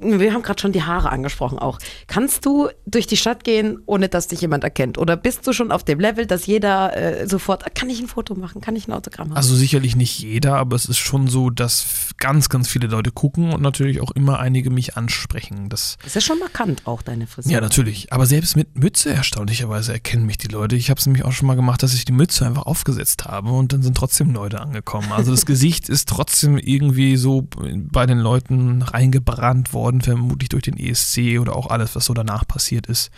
Wir 0.01 0.33
haben 0.33 0.43
gerade 0.43 0.61
schon 0.61 0.73
die 0.73 0.83
Haare 0.83 1.11
angesprochen 1.11 1.59
auch. 1.59 1.79
Kannst 2.07 2.45
du 2.47 2.69
durch 2.87 3.07
die 3.07 3.17
Stadt 3.17 3.45
gehen, 3.45 3.79
ohne 3.87 4.09
dass 4.09 4.29
dich 4.29 4.41
jemand 4.41 4.65
erkennt? 4.65 4.99
Oder 4.99 5.17
bist 5.17 5.47
du 5.47 5.53
schon 5.53 5.73
auf 5.73 5.85
dem 5.85 6.01
Level, 6.01 6.27
dass 6.27 6.47
jeder 6.47 6.97
äh, 6.97 7.27
sofort, 7.27 7.65
"Ah, 7.67 7.71
kann 7.75 7.89
ich 7.91 8.01
ein 8.01 8.09
Foto 8.09 8.35
machen, 8.35 8.61
kann 8.61 8.77
ich 8.77 8.89
ein 8.89 8.93
Autogramm 8.93 9.29
haben? 9.31 9.37
Also 9.37 9.55
sicherlich 9.55 9.97
nicht 9.97 10.19
jeder, 10.19 10.57
aber 10.57 10.77
es 10.77 10.87
ist 10.87 10.99
schon 10.99 11.29
so, 11.29 11.51
dass 11.51 11.87
ganz, 12.19 12.49
ganz 12.49 12.69
viele 12.69 12.87
Leute 12.89 13.11
gucken 13.11 13.53
und 13.53 13.63
natürlich 13.63 14.01
auch 14.01 14.11
immer 14.11 14.39
einige 14.39 14.71
mich 14.71 14.97
ansprechen. 14.97 15.69
Das 15.69 15.97
das 16.03 16.17
ist 16.17 16.25
schon 16.25 16.39
markant 16.39 16.87
auch, 16.87 17.03
deine 17.03 17.27
Frisur. 17.27 17.53
Ja, 17.53 17.61
natürlich. 17.61 18.13
Aber 18.13 18.27
selbst 18.27 18.57
mit 18.57 18.79
Mütze 18.79 19.11
erstaunlicherweise 19.13 19.93
erkennen 19.93 20.27
mich 20.27 20.39
die 20.39 20.49
Leute. 20.49 20.77
Ich 20.77 20.91
habe 20.91 20.99
es 20.99 21.07
nämlich 21.07 21.25
auch 21.25 21.33
schon 21.33 21.47
mal 21.47 21.55
gemacht, 21.55 21.83
dass 21.83 21.95
ich 21.95 22.05
die 22.05 22.13
Mütze 22.13 22.34
einfach 22.43 22.67
aufgesetzt 22.67 23.25
habe 23.25 23.51
und 23.51 23.73
dann 23.73 23.83
sind 23.83 23.97
trotzdem 23.97 24.33
Leute 24.33 24.61
angekommen. 24.61 25.13
Also 25.13 25.31
das 25.31 25.47
Gesicht 25.47 25.89
ist 25.89 26.09
trotzdem 26.09 26.59
irgendwie 26.59 27.17
so 27.17 27.47
bei 27.73 28.07
den 28.07 28.19
Leuten 28.19 28.83
reingebrannt 28.83 29.73
worden, 29.73 30.01
vermutlich 30.01 30.49
durch 30.49 30.65
den 30.65 30.79
ESC 30.79 31.39
oder 31.41 31.55
auch 31.55 31.69
alles, 31.69 31.95
was 31.95 32.07
so 32.07 32.15
danach 32.15 32.47
passiert 32.47 32.87
ist, 32.87 33.11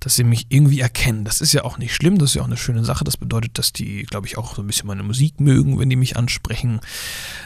dass 0.00 0.16
sie 0.16 0.24
mich 0.24 0.46
irgendwie 0.50 0.80
erkennen. 0.80 1.24
Das 1.24 1.40
ist 1.40 1.52
ja 1.52 1.64
auch 1.64 1.78
nicht 1.78 1.94
schlimm, 1.94 2.18
das 2.18 2.30
ist 2.30 2.34
ja 2.34 2.42
auch 2.42 2.46
eine 2.46 2.56
schöne 2.56 2.84
Sache. 2.84 3.04
Das 3.04 3.16
bedeutet, 3.16 3.58
dass 3.58 3.72
die, 3.72 4.02
glaube 4.02 4.26
ich, 4.26 4.36
auch 4.36 4.54
so 4.54 4.62
ein 4.62 4.66
bisschen 4.66 4.86
meine 4.86 5.02
Musik 5.02 5.40
mögen, 5.40 5.78
wenn 5.78 5.88
die 5.88 5.96
mich 5.96 6.16
ansprechen. 6.16 6.80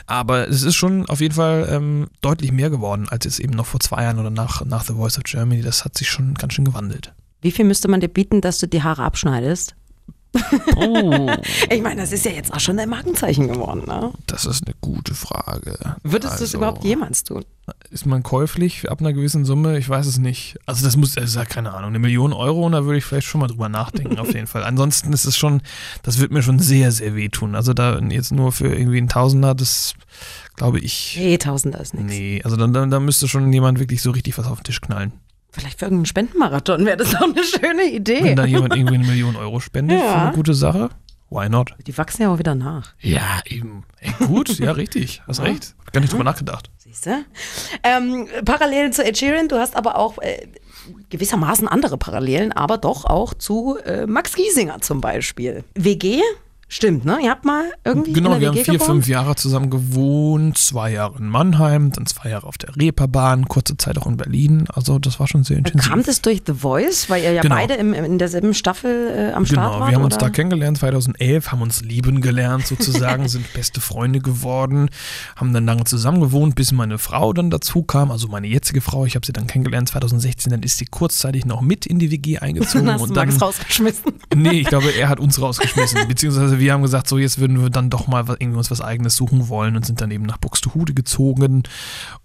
Aber 0.07 0.49
es 0.49 0.63
ist 0.63 0.75
schon 0.75 1.07
auf 1.07 1.21
jeden 1.21 1.35
Fall 1.35 1.69
ähm, 1.71 2.09
deutlich 2.21 2.53
mehr 2.53 2.71
geworden, 2.71 3.09
als 3.09 3.27
es 3.27 3.39
eben 3.39 3.55
noch 3.55 3.67
vor 3.67 3.81
zwei 3.81 4.03
Jahren 4.03 4.19
oder 4.19 4.31
nach, 4.31 4.65
nach 4.65 4.85
The 4.85 4.95
Voice 4.95 5.19
of 5.19 5.25
Germany. 5.25 5.63
Das 5.63 5.85
hat 5.85 5.97
sich 5.97 6.11
schon 6.11 6.35
ganz 6.35 6.55
schön 6.55 6.65
gewandelt. 6.65 7.13
Wie 7.41 7.53
viel 7.53 7.65
müsste 7.65 7.89
man 7.89 8.01
dir 8.01 8.09
bieten, 8.09 8.41
dass 8.41 8.59
du 8.59 8.67
die 8.67 8.83
Haare 8.83 9.05
abschneidest? 9.05 9.77
Oh, 10.77 11.31
Ich 11.71 11.83
meine, 11.83 12.01
das 12.01 12.13
ist 12.13 12.25
ja 12.25 12.31
jetzt 12.33 12.53
auch 12.53 12.61
schon 12.61 12.77
dein 12.77 12.89
Markenzeichen 12.89 13.49
geworden, 13.49 13.83
ne? 13.87 14.13
das 14.27 14.45
ist 14.47 14.67
eine 14.67 14.75
gute 14.81 15.15
Frage. 15.15 15.79
Würdest 16.03 16.33
du 16.41 16.45
es 16.45 16.51
Also, 16.51 16.59
überhaupt 16.59 16.85
jemals 16.85 17.25
tun? 17.25 17.45
Ist 17.91 18.07
man 18.07 18.23
käuflich 18.23 18.91
ab 18.91 19.01
einer 19.01 19.13
gewissen 19.13 19.45
Summe? 19.45 19.79
Ich 19.79 19.89
weiß 19.89 20.07
es 20.07 20.19
nicht. 20.19 20.59
Also 20.65 20.85
das 20.85 20.97
muss, 20.97 21.15
ja 21.17 21.45
keine 21.45 21.73
Ahnung, 21.75 21.91
eine 21.91 21.99
Million 21.99 22.33
Euro 22.33 22.65
und 22.65 22.73
da 22.73 22.85
würde 22.85 22.99
ich 22.99 23.05
vielleicht 23.05 23.27
schon 23.27 23.41
mal 23.41 23.47
drüber 23.49 23.69
nachdenken, 23.69 24.19
auf 24.19 24.33
jeden 24.33 24.47
Fall. 24.47 24.65
Ansonsten 24.65 25.13
ist 25.13 25.25
es 25.27 25.37
schon, 25.37 25.61
das 26.03 26.19
wird 26.19 26.33
mir 26.33 26.43
schon 26.43 26.59
sehr, 26.59 26.93
sehr 26.93 27.15
wehtun. 27.15 27.55
Also 27.55 27.75
da 27.75 27.99
jetzt 27.99 28.33
nur 28.33 28.53
für 28.53 28.75
irgendwie 28.75 28.99
ein 28.99 29.09
Tausender, 29.09 29.55
das 29.55 29.95
glaube 30.57 30.81
ich, 30.81 31.17
Nee, 31.19 31.39
Tausender 31.39 31.81
ist 31.81 31.95
nichts. 31.95 32.11
nee. 32.11 32.41
Also 32.45 32.57
dann, 32.57 32.73
dann, 32.73 32.91
dann 32.91 33.05
müsste 33.05 33.29
schon 33.29 33.53
jemand 33.53 33.79
wirklich 33.79 34.03
so 34.03 34.11
richtig 34.13 34.39
was 34.39 34.47
auf 34.47 34.61
den 34.61 34.65
Tisch 34.65 34.81
knallen. 34.81 35.13
Vielleicht 35.51 35.79
für 35.79 35.87
irgendeinen 35.87 36.07
Spendenmarathon 36.07 36.85
wäre 36.85 36.97
das 36.99 37.13
doch 37.13 37.23
eine 37.23 37.43
schöne 37.43 37.85
Idee. 37.85 38.23
Wenn 38.23 38.37
da 38.37 38.45
jemand 38.45 38.77
irgendwie 38.77 38.97
eine 38.97 39.07
Million 39.07 39.37
Euro 39.37 39.61
spendet 39.61 40.01
für 40.01 40.15
eine 40.15 40.33
gute 40.33 40.55
Sache, 40.55 40.91
why 41.31 41.49
not? 41.49 41.75
Die 41.87 41.97
wachsen 41.97 42.23
ja 42.23 42.33
auch 42.33 42.39
wieder 42.39 42.55
nach. 42.55 42.95
Ja, 43.01 43.41
eben. 43.47 43.85
Ey, 44.01 44.13
gut, 44.27 44.59
ja, 44.59 44.73
richtig. 44.73 45.23
Hast 45.27 45.41
recht. 45.41 45.75
Hab 45.85 45.93
gar 45.93 46.01
nicht 46.01 46.13
drüber 46.13 46.25
nachgedacht. 46.25 46.71
Siehst 46.77 47.07
du? 47.07 47.25
Ähm, 47.83 48.29
Parallelen 48.45 48.93
zu 48.93 49.05
Ed 49.05 49.17
Sheeran, 49.17 49.49
du 49.49 49.57
hast 49.59 49.75
aber 49.75 49.97
auch 49.97 50.19
äh, 50.19 50.47
gewissermaßen 51.09 51.67
andere 51.67 51.97
Parallelen, 51.99 52.53
aber 52.53 52.79
doch 52.79 53.05
auch 53.05 53.35
zu 53.35 53.79
äh, 53.85 54.07
Max 54.07 54.35
Giesinger 54.35 54.81
zum 54.81 55.01
Beispiel. 55.01 55.65
WG? 55.75 56.21
Stimmt, 56.71 57.07
ne? 57.07 57.19
Ihr 57.23 57.31
habt 57.31 57.47
mal 57.47 57.65
irgendwie 57.85 58.13
Genau, 58.13 58.33
wir 58.33 58.39
der 58.41 58.49
haben 58.51 58.57
WG 58.57 58.65
vier, 58.65 58.75
gewohnt? 58.75 58.91
fünf 58.91 59.09
Jahre 59.09 59.35
zusammen 59.37 59.71
gewohnt, 59.71 60.59
zwei 60.59 60.93
Jahre 60.93 61.17
in 61.19 61.27
Mannheim, 61.29 61.93
dann 61.93 62.05
zwei 62.05 62.29
Jahre 62.29 62.47
auf 62.47 62.59
der 62.59 62.77
Reeperbahn, 62.77 63.49
kurze 63.49 63.79
Zeit 63.79 63.97
auch 63.97 64.07
in 64.07 64.19
Berlin. 64.19 64.67
Also 64.75 64.99
das 64.99 65.19
war 65.19 65.27
schon 65.27 65.45
sehr 65.45 65.57
intensiv. 65.59 65.91
Kam 65.91 66.03
das 66.03 66.21
durch 66.21 66.43
The 66.47 66.53
Voice, 66.53 67.09
weil 67.09 67.23
ihr 67.23 67.33
ja 67.33 67.41
Genau. 67.41 67.55
beide 67.55 67.73
im, 67.75 67.95
in 67.95 68.19
derselben 68.19 68.53
Staffel 68.53 69.31
äh, 69.31 69.33
am 69.33 69.47
Start 69.47 69.67
Genau, 69.71 69.81
wart? 69.81 69.91
wir 69.91 69.97
haben 69.97 70.05
uns 70.05 70.17
oder? 70.17 70.27
da 70.27 70.31
kennengelernt 70.31 70.77
2011, 70.79 71.51
haben 71.53 71.63
uns 71.63 71.81
lieben 71.83 72.21
gelernt 72.21 72.67
sozusagen, 72.67 73.29
sind 73.29 73.51
beste 73.55 73.81
Freunde 73.81 74.21
geworden, 74.21 74.91
haben 75.37 75.55
dann 75.55 75.65
lange 75.65 75.85
zusammen 75.85 76.21
gewohnt, 76.21 76.55
bis 76.55 76.73
meine 76.73 76.99
Frau 76.99 77.33
dann 77.33 77.49
dazu 77.51 77.83
kam, 77.83 78.11
also 78.11 78.29
meine 78.29 78.47
jetzige 78.47 78.83
Frau, 78.83 79.07
ich 79.07 79.15
habe 79.15 79.25
sie 79.25 79.33
dann 79.33 79.47
kennengelernt 79.47 79.89
2016, 79.89 80.51
dann 80.51 80.63
ist 80.63 80.77
sie 80.77 80.85
kurzzeitig 80.85 81.47
noch 81.47 81.63
mit 81.63 81.87
in 81.87 81.99
die 81.99 82.11
WG 82.11 82.39
eingezogen 82.39 82.85
Dann 82.87 82.95
hast 82.95 83.01
du 83.01 83.09
und 83.09 83.15
dann 83.17 83.29
Max 83.29 83.41
rausgeschmissen. 83.41 84.13
Nee, 84.37 84.61
ich 84.61 84.67
glaube, 84.69 84.91
er 84.91 85.09
hat 85.09 85.19
uns 85.19 85.41
rausgeschmissen. 85.41 86.01
Beziehungsweise 86.09 86.58
wir 86.59 86.73
haben 86.73 86.83
gesagt, 86.83 87.09
so 87.09 87.19
jetzt 87.19 87.39
würden 87.39 87.61
wir 87.61 87.71
dann 87.71 87.91
doch 87.91 88.07
mal 88.07 88.29
was, 88.29 88.37
irgendwie 88.41 88.59
uns 88.59 88.71
was 88.71 88.81
eigenes 88.81 89.17
suchen 89.17 89.49
wollen 89.49 89.77
und 89.77 89.87
sind 89.87 90.01
dann 90.01 90.11
eben 90.11 90.25
nach 90.25 90.39
Buxtehude 90.39 90.95
gezogen. 90.95 91.63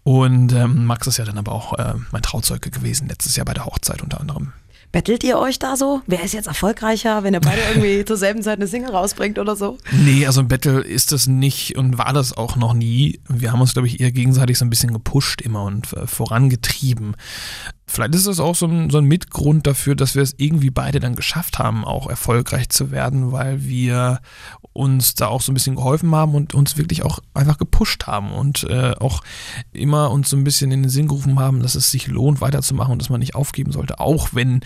Und 0.04 0.54
ähm, 0.54 0.86
Max 0.86 1.08
ist 1.08 1.18
ja 1.18 1.26
dann 1.26 1.38
aber 1.38 1.52
auch 1.52 1.74
äh, 1.78 1.94
mein 2.12 2.22
Trauzeuge 2.22 2.70
gewesen, 2.70 3.08
letztes 3.08 3.36
Jahr 3.36 3.46
bei 3.46 3.54
der 3.54 3.66
Hochzeit 3.66 4.02
unter 4.02 4.20
anderem. 4.20 4.54
Bettelt 4.94 5.24
ihr 5.24 5.40
euch 5.40 5.58
da 5.58 5.76
so? 5.76 6.02
Wer 6.06 6.24
ist 6.24 6.36
jetzt 6.36 6.46
erfolgreicher, 6.48 7.24
wenn 7.24 7.34
ihr 7.34 7.42
beide 7.42 7.62
irgendwie 7.70 8.06
zur 8.06 8.16
selben 8.16 8.44
Zeit 8.44 8.60
eine 8.60 8.68
Single 8.68 8.92
rausbringt 8.92 9.40
oder 9.40 9.56
so? 9.56 9.80
Nee, 9.92 10.28
also 10.28 10.40
ein 10.40 10.48
Battle 10.48 10.82
ist 10.82 11.12
das 11.12 11.26
nicht 11.26 11.76
und 11.78 11.98
war 11.98 12.14
das 12.14 12.38
auch 12.38 12.56
noch 12.58 12.76
nie. 12.76 13.20
Wir 13.28 13.52
haben 13.52 13.60
uns, 13.60 13.74
glaube 13.74 13.88
ich, 13.88 14.00
eher 14.00 14.12
gegenseitig 14.12 14.60
so 14.60 14.66
ein 14.66 14.70
bisschen 14.70 14.94
gepusht 14.94 15.42
immer 15.42 15.64
und 15.64 15.92
äh, 15.94 16.06
vorangetrieben. 16.06 17.16
Vielleicht 17.86 18.16
ist 18.16 18.28
das 18.28 18.40
auch 18.40 18.56
so 18.56 18.66
ein, 18.66 18.90
so 18.90 18.98
ein 18.98 19.06
Mitgrund 19.06 19.68
dafür, 19.68 19.96
dass 19.96 20.16
wir 20.16 20.24
es 20.24 20.34
irgendwie 20.38 20.70
beide 20.70 21.00
dann 21.00 21.16
geschafft 21.16 21.60
haben, 21.60 21.84
auch 21.84 22.08
erfolgreich 22.08 22.70
zu 22.70 22.92
werden, 22.92 23.32
weil 23.32 23.64
wir 23.66 24.22
uns 24.72 25.14
da 25.16 25.28
auch 25.28 25.42
so 25.42 25.52
ein 25.52 25.54
bisschen 25.54 25.76
geholfen 25.76 26.16
haben 26.16 26.34
und 26.34 26.54
uns 26.54 26.78
wirklich 26.78 27.04
auch 27.04 27.20
einfach 27.34 27.58
gepusht 27.58 28.08
haben 28.08 28.32
und 28.32 28.64
äh, 28.64 28.94
auch 29.00 29.22
immer 29.72 30.12
uns 30.12 30.30
so 30.30 30.38
ein 30.38 30.44
bisschen 30.44 30.72
in 30.72 30.84
den 30.84 30.90
Sinn 30.90 31.08
gerufen 31.08 31.40
haben, 31.40 31.62
dass 31.62 31.76
es 31.76 31.92
sich 31.92 32.08
lohnt, 32.08 32.42
weiterzumachen 32.42 32.94
und 32.94 33.02
dass 33.02 33.10
man 33.10 33.20
nicht 33.20 33.36
aufgeben 33.36 33.72
sollte, 33.72 34.00
auch 34.00 34.30
wenn 34.32 34.62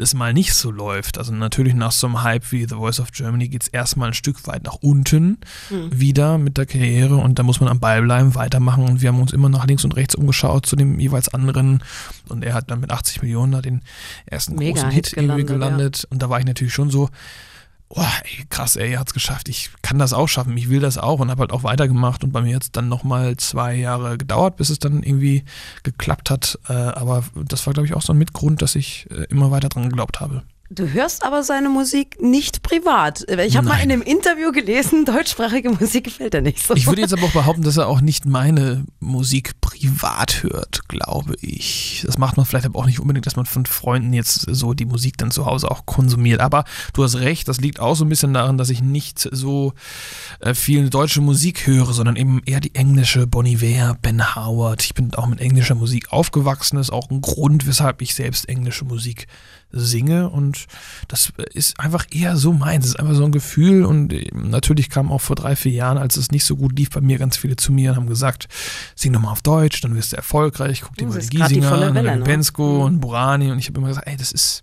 es 0.00 0.14
mal 0.14 0.32
nicht 0.32 0.54
so 0.54 0.70
läuft. 0.70 1.18
Also 1.18 1.32
natürlich 1.32 1.74
nach 1.74 1.92
so 1.92 2.06
einem 2.06 2.22
Hype 2.22 2.50
wie 2.52 2.66
The 2.68 2.74
Voice 2.74 3.00
of 3.00 3.12
Germany 3.12 3.48
geht 3.48 3.62
es 3.62 3.68
erstmal 3.68 4.08
ein 4.08 4.14
Stück 4.14 4.46
weit 4.46 4.64
nach 4.64 4.76
unten 4.80 5.38
mhm. 5.70 5.88
wieder 5.92 6.38
mit 6.38 6.56
der 6.58 6.66
Karriere 6.66 7.16
und 7.16 7.38
da 7.38 7.42
muss 7.42 7.60
man 7.60 7.68
am 7.68 7.80
Ball 7.80 8.02
bleiben, 8.02 8.34
weitermachen 8.34 8.84
und 8.84 9.02
wir 9.02 9.08
haben 9.10 9.20
uns 9.20 9.32
immer 9.32 9.48
nach 9.48 9.66
links 9.66 9.84
und 9.84 9.96
rechts 9.96 10.14
umgeschaut 10.14 10.66
zu 10.66 10.76
dem 10.76 10.98
jeweils 10.98 11.32
anderen 11.32 11.82
und 12.28 12.44
er 12.44 12.54
hat 12.54 12.70
dann 12.70 12.80
mit 12.80 12.90
80 12.90 13.22
Millionen 13.22 13.52
da 13.52 13.62
den 13.62 13.82
ersten 14.26 14.56
Mega 14.56 14.72
großen 14.72 14.90
Hit, 14.90 15.08
Hit 15.08 15.16
gelandet, 15.16 15.46
gelandet. 15.46 15.98
Ja. 15.98 16.08
und 16.10 16.22
da 16.22 16.30
war 16.30 16.38
ich 16.38 16.46
natürlich 16.46 16.74
schon 16.74 16.90
so, 16.90 17.08
oh, 17.90 18.04
ey, 18.24 18.44
krass, 18.48 18.76
ey, 18.76 18.92
er 18.92 19.00
hat 19.00 19.08
es 19.08 19.14
geschafft. 19.14 19.48
Ich 19.48 19.70
kann 19.82 19.98
das 19.98 20.12
auch 20.12 20.28
schaffen. 20.28 20.56
Ich 20.56 20.68
will 20.68 20.80
das 20.80 20.96
auch 20.96 21.20
und 21.20 21.30
habe 21.30 21.40
halt 21.40 21.52
auch 21.52 21.64
weitergemacht. 21.64 22.24
Und 22.24 22.32
bei 22.32 22.40
mir 22.40 22.52
jetzt 22.52 22.76
dann 22.76 22.88
nochmal 22.88 23.36
zwei 23.36 23.74
Jahre 23.74 24.16
gedauert, 24.16 24.56
bis 24.56 24.70
es 24.70 24.78
dann 24.78 25.02
irgendwie 25.02 25.44
geklappt 25.82 26.30
hat. 26.30 26.58
Äh, 26.68 26.72
aber 26.72 27.24
das 27.34 27.66
war, 27.66 27.74
glaube 27.74 27.86
ich, 27.86 27.94
auch 27.94 28.02
so 28.02 28.12
ein 28.12 28.18
Mitgrund, 28.18 28.62
dass 28.62 28.76
ich 28.76 29.08
äh, 29.10 29.24
immer 29.24 29.50
weiter 29.50 29.68
dran 29.68 29.88
geglaubt 29.88 30.20
habe. 30.20 30.42
Du 30.72 30.88
hörst 30.88 31.24
aber 31.24 31.42
seine 31.42 31.68
Musik 31.68 32.22
nicht 32.22 32.62
privat. 32.62 33.28
Ich 33.28 33.56
habe 33.56 33.66
mal 33.66 33.82
in 33.82 33.90
einem 33.90 34.02
Interview 34.02 34.52
gelesen, 34.52 35.04
deutschsprachige 35.04 35.70
Musik 35.70 36.04
gefällt 36.04 36.32
er 36.32 36.42
nicht 36.42 36.64
so. 36.64 36.74
Ich 36.74 36.86
würde 36.86 37.00
jetzt 37.00 37.12
aber 37.12 37.24
auch 37.24 37.32
behaupten, 37.32 37.62
dass 37.62 37.76
er 37.76 37.88
auch 37.88 38.00
nicht 38.00 38.24
meine 38.24 38.84
Musik 39.00 39.60
privat 39.60 40.44
hört, 40.44 40.88
glaube 40.88 41.34
ich. 41.40 42.04
Das 42.06 42.18
macht 42.18 42.36
man 42.36 42.46
vielleicht 42.46 42.66
aber 42.66 42.78
auch 42.78 42.86
nicht 42.86 43.00
unbedingt, 43.00 43.26
dass 43.26 43.34
man 43.34 43.46
von 43.46 43.66
Freunden 43.66 44.12
jetzt 44.12 44.46
so 44.48 44.72
die 44.72 44.84
Musik 44.84 45.18
dann 45.18 45.32
zu 45.32 45.44
Hause 45.44 45.68
auch 45.68 45.86
konsumiert. 45.86 46.38
Aber 46.38 46.62
du 46.92 47.02
hast 47.02 47.16
recht, 47.16 47.48
das 47.48 47.60
liegt 47.60 47.80
auch 47.80 47.96
so 47.96 48.04
ein 48.04 48.08
bisschen 48.08 48.32
daran, 48.32 48.56
dass 48.56 48.70
ich 48.70 48.80
nicht 48.80 49.28
so 49.32 49.72
äh, 50.38 50.54
viel 50.54 50.88
deutsche 50.88 51.20
Musik 51.20 51.66
höre, 51.66 51.92
sondern 51.92 52.14
eben 52.14 52.42
eher 52.46 52.60
die 52.60 52.76
englische 52.76 53.26
Bonnie 53.26 53.54
Iver, 53.54 53.96
Ben 54.00 54.36
Howard. 54.36 54.84
Ich 54.84 54.94
bin 54.94 55.12
auch 55.14 55.26
mit 55.26 55.40
englischer 55.40 55.74
Musik 55.74 56.12
aufgewachsen. 56.12 56.76
Das 56.76 56.86
ist 56.86 56.92
auch 56.92 57.10
ein 57.10 57.22
Grund, 57.22 57.66
weshalb 57.66 58.02
ich 58.02 58.14
selbst 58.14 58.48
englische 58.48 58.84
Musik 58.84 59.26
singe 59.72 60.28
und 60.30 60.59
das 61.08 61.32
ist 61.54 61.78
einfach 61.78 62.06
eher 62.10 62.36
so 62.36 62.52
meins. 62.52 62.84
Es 62.84 62.90
ist 62.92 63.00
einfach 63.00 63.14
so 63.14 63.24
ein 63.24 63.32
Gefühl 63.32 63.84
und 63.84 64.14
natürlich 64.32 64.90
kamen 64.90 65.10
auch 65.10 65.20
vor 65.20 65.36
drei, 65.36 65.56
vier 65.56 65.72
Jahren, 65.72 65.98
als 65.98 66.16
es 66.16 66.30
nicht 66.30 66.44
so 66.44 66.56
gut 66.56 66.78
lief, 66.78 66.90
bei 66.90 67.00
mir 67.00 67.18
ganz 67.18 67.36
viele 67.36 67.56
zu 67.56 67.72
mir 67.72 67.90
und 67.90 67.96
haben 67.96 68.06
gesagt, 68.06 68.48
sing 68.94 69.12
doch 69.12 69.20
mal 69.20 69.32
auf 69.32 69.42
Deutsch, 69.42 69.80
dann 69.80 69.94
wirst 69.94 70.12
du 70.12 70.16
erfolgreich, 70.16 70.82
guck 70.82 70.96
dir 70.96 71.06
mal 71.06 71.18
die 71.18 71.28
Giesinger 71.28 71.72
an, 71.72 71.94
ne? 71.94 72.20
Pensko 72.24 72.74
mhm. 72.74 72.80
und 72.80 73.00
Burani 73.00 73.50
und 73.50 73.58
ich 73.58 73.68
habe 73.68 73.78
immer 73.78 73.88
gesagt, 73.88 74.06
ey, 74.06 74.16
das 74.16 74.32
ist 74.32 74.62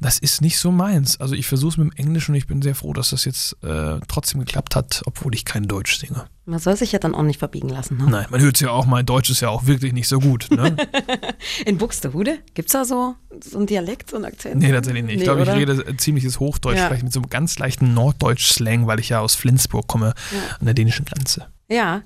das 0.00 0.18
ist 0.18 0.40
nicht 0.42 0.58
so 0.58 0.70
meins. 0.70 1.20
Also 1.20 1.34
ich 1.34 1.46
versuche 1.46 1.70
es 1.70 1.76
mit 1.76 1.92
dem 1.92 1.96
Englisch 1.96 2.28
und 2.28 2.34
ich 2.36 2.46
bin 2.46 2.62
sehr 2.62 2.74
froh, 2.74 2.92
dass 2.92 3.10
das 3.10 3.24
jetzt 3.24 3.56
äh, 3.64 3.98
trotzdem 4.06 4.40
geklappt 4.40 4.76
hat, 4.76 5.02
obwohl 5.06 5.34
ich 5.34 5.44
kein 5.44 5.64
Deutsch 5.64 5.98
singe. 5.98 6.26
Man 6.48 6.60
soll 6.60 6.76
sich 6.76 6.92
ja 6.92 6.98
dann 6.98 7.14
auch 7.14 7.24
nicht 7.24 7.38
verbiegen 7.38 7.68
lassen. 7.68 7.98
Ne? 7.98 8.06
Nein, 8.08 8.26
man 8.30 8.40
hört 8.40 8.54
es 8.54 8.62
ja 8.62 8.70
auch, 8.70 8.86
mein 8.86 9.04
Deutsch 9.04 9.28
ist 9.28 9.40
ja 9.40 9.50
auch 9.50 9.66
wirklich 9.66 9.92
nicht 9.92 10.08
so 10.08 10.18
gut. 10.18 10.48
Ne? 10.50 10.74
In 11.66 11.76
Buxtehude, 11.76 12.38
gibt 12.54 12.70
es 12.70 12.72
da 12.72 12.86
so, 12.86 13.16
so 13.44 13.58
einen 13.58 13.66
Dialekt, 13.66 14.08
so 14.08 14.16
einen 14.16 14.24
Akzent? 14.24 14.62
Nee, 14.62 14.72
tatsächlich 14.72 15.04
nicht. 15.04 15.16
Nee, 15.16 15.18
ich 15.20 15.24
glaube, 15.24 15.42
ich 15.42 15.48
rede 15.50 15.94
ziemliches 15.98 16.40
Hochdeutsch, 16.40 16.78
ja. 16.78 16.86
vielleicht 16.86 17.02
mit 17.02 17.12
so 17.12 17.20
einem 17.20 17.28
ganz 17.28 17.58
leichten 17.58 17.92
Norddeutsch-Slang, 17.92 18.86
weil 18.86 18.98
ich 18.98 19.10
ja 19.10 19.20
aus 19.20 19.34
Flensburg 19.34 19.88
komme, 19.88 20.14
ja. 20.32 20.56
an 20.58 20.64
der 20.64 20.72
dänischen 20.72 21.04
Grenze. 21.04 21.48
Ja. 21.70 22.00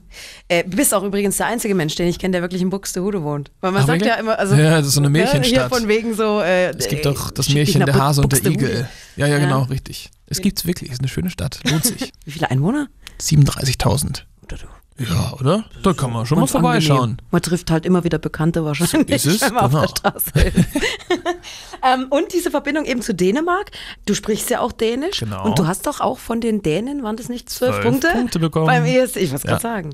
Äh, 0.48 0.64
du 0.64 0.76
bist 0.76 0.92
auch 0.92 1.04
übrigens 1.04 1.36
der 1.36 1.46
einzige 1.46 1.76
Mensch, 1.76 1.94
den 1.94 2.08
ich 2.08 2.18
kenne, 2.18 2.32
der 2.32 2.42
wirklich 2.42 2.62
in 2.62 2.70
Buxtehude 2.70 3.22
wohnt. 3.22 3.52
Weil 3.60 3.70
man 3.70 3.82
Ach, 3.82 3.86
sagt 3.86 4.00
wirklich? 4.00 4.12
ja 4.12 4.20
immer, 4.20 4.40
also. 4.40 4.56
Ja, 4.56 4.78
das 4.78 4.88
ist 4.88 4.94
so 4.94 5.00
eine 5.00 5.08
ne, 5.08 5.20
Märchenstadt. 5.20 5.70
Hier 5.70 5.78
von 5.78 5.86
wegen 5.86 6.14
so. 6.14 6.40
Äh, 6.40 6.70
es 6.70 6.88
gibt 6.88 7.06
doch 7.06 7.30
das 7.30 7.48
Märchen 7.48 7.86
der 7.86 7.94
Hase 7.94 8.22
und 8.22 8.32
der 8.32 8.44
Igel. 8.44 8.88
Ja, 9.14 9.28
ja, 9.28 9.38
genau, 9.38 9.62
richtig. 9.62 10.10
Es 10.26 10.40
gibt's 10.40 10.66
wirklich. 10.66 10.90
Es 10.90 10.94
ist 10.94 11.00
eine 11.00 11.08
schöne 11.08 11.30
Stadt. 11.30 11.60
Lohnt 11.70 11.84
sich. 11.84 12.10
Wie 12.24 12.32
viele 12.32 12.50
Einwohner? 12.50 12.88
37.000. 13.20 14.24
Ja, 14.98 15.32
oder? 15.38 15.64
Da 15.82 15.92
kann 15.92 16.12
man 16.12 16.26
schon 16.26 16.38
mal 16.38 16.46
vorbeischauen. 16.46 17.00
Angenehm. 17.00 17.26
Man 17.30 17.42
trifft 17.42 17.70
halt 17.70 17.86
immer 17.86 18.04
wieder 18.04 18.18
Bekannte 18.18 18.64
wahrscheinlich, 18.64 19.10
ist 19.10 19.26
es? 19.26 19.40
wenn 19.42 19.54
man 19.54 19.70
genau. 19.70 19.84
auf 19.84 19.92
der. 19.94 20.10
Straße 20.10 20.30
ist. 20.40 20.56
ähm, 21.82 22.06
und 22.10 22.32
diese 22.32 22.50
Verbindung 22.50 22.84
eben 22.84 23.02
zu 23.02 23.14
Dänemark. 23.14 23.70
Du 24.06 24.14
sprichst 24.14 24.50
ja 24.50 24.60
auch 24.60 24.72
Dänisch. 24.72 25.20
Genau. 25.20 25.44
Und 25.44 25.58
du 25.58 25.66
hast 25.66 25.86
doch 25.86 26.00
auch 26.00 26.18
von 26.18 26.40
den 26.40 26.62
Dänen, 26.62 27.02
waren 27.02 27.16
das 27.16 27.28
nicht 27.28 27.48
zwölf, 27.48 27.80
Punkte? 27.80 28.08
Punkte 28.08 28.38
bekommen. 28.38 28.66
Beim 28.66 28.84
ESC, 28.84 29.16
ich 29.16 29.32
was 29.32 29.42
ja. 29.42 29.50
gerade 29.50 29.62
sagen. 29.62 29.90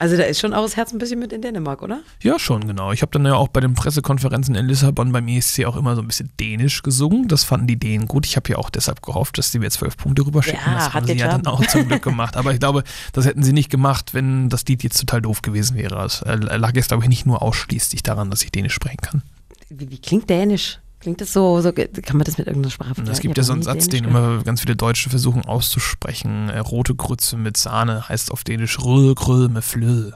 Also 0.00 0.16
da 0.16 0.22
ist 0.22 0.40
schon 0.40 0.54
auch 0.54 0.62
das 0.62 0.78
Herz 0.78 0.94
ein 0.94 0.98
bisschen 0.98 1.18
mit 1.18 1.30
in 1.30 1.42
Dänemark, 1.42 1.82
oder? 1.82 2.00
Ja, 2.22 2.38
schon, 2.38 2.66
genau. 2.66 2.90
Ich 2.90 3.02
habe 3.02 3.12
dann 3.12 3.26
ja 3.26 3.34
auch 3.34 3.48
bei 3.48 3.60
den 3.60 3.74
Pressekonferenzen 3.74 4.54
in 4.54 4.64
Lissabon 4.64 5.12
beim 5.12 5.28
ESC 5.28 5.66
auch 5.66 5.76
immer 5.76 5.94
so 5.94 6.00
ein 6.00 6.06
bisschen 6.06 6.32
Dänisch 6.40 6.80
gesungen. 6.80 7.28
Das 7.28 7.44
fanden 7.44 7.66
die 7.66 7.78
Dänen 7.78 8.08
gut. 8.08 8.24
Ich 8.24 8.34
habe 8.36 8.48
ja 8.48 8.56
auch 8.56 8.70
deshalb 8.70 9.02
gehofft, 9.02 9.36
dass 9.36 9.52
sie 9.52 9.58
mir 9.58 9.70
zwölf 9.70 9.98
Punkte 9.98 10.24
rüberschicken. 10.24 10.62
Ja, 10.64 10.74
das 10.74 10.94
haben 10.94 11.06
sie 11.06 11.12
ja 11.12 11.28
dann 11.28 11.46
auch 11.46 11.64
zum 11.66 11.86
Glück 11.86 12.02
gemacht. 12.02 12.38
Aber 12.38 12.54
ich 12.54 12.60
glaube, 12.60 12.82
das 13.12 13.26
hätten 13.26 13.42
sie 13.42 13.52
nicht 13.52 13.68
gemacht, 13.68 14.14
wenn 14.14 14.48
das 14.48 14.64
Lied 14.64 14.82
jetzt 14.82 14.98
total 14.98 15.20
doof 15.20 15.42
gewesen 15.42 15.76
wäre. 15.76 16.02
Es 16.02 16.22
äh, 16.22 16.34
lag 16.34 16.74
jetzt, 16.74 16.88
glaube 16.88 17.02
ich, 17.02 17.10
nicht 17.10 17.26
nur 17.26 17.42
ausschließlich 17.42 18.02
daran, 18.02 18.30
dass 18.30 18.42
ich 18.42 18.50
Dänisch 18.50 18.72
sprechen 18.72 19.02
kann. 19.02 19.22
Wie, 19.68 19.90
wie 19.90 19.98
klingt 19.98 20.30
Dänisch? 20.30 20.79
Klingt 21.00 21.22
das 21.22 21.32
so, 21.32 21.62
so, 21.62 21.72
kann 21.72 22.18
man 22.18 22.24
das 22.24 22.36
mit 22.36 22.46
irgendeiner 22.46 22.70
Sprache 22.70 22.94
vergleichen? 22.94 23.14
Es 23.14 23.20
gibt 23.20 23.38
ja 23.38 23.42
so 23.42 23.54
einen 23.54 23.62
Satz, 23.62 23.88
den 23.88 24.04
immer 24.04 24.42
ganz 24.44 24.60
viele 24.60 24.76
Deutsche 24.76 25.08
versuchen 25.08 25.46
auszusprechen. 25.46 26.50
Äh, 26.50 26.58
rote 26.58 26.94
Grütze 26.94 27.38
mit 27.38 27.56
Sahne 27.56 28.06
heißt 28.10 28.30
auf 28.30 28.44
Dänisch 28.44 28.76
Gröll, 28.76 29.48
me 29.48 29.62
Flö. 29.62 30.12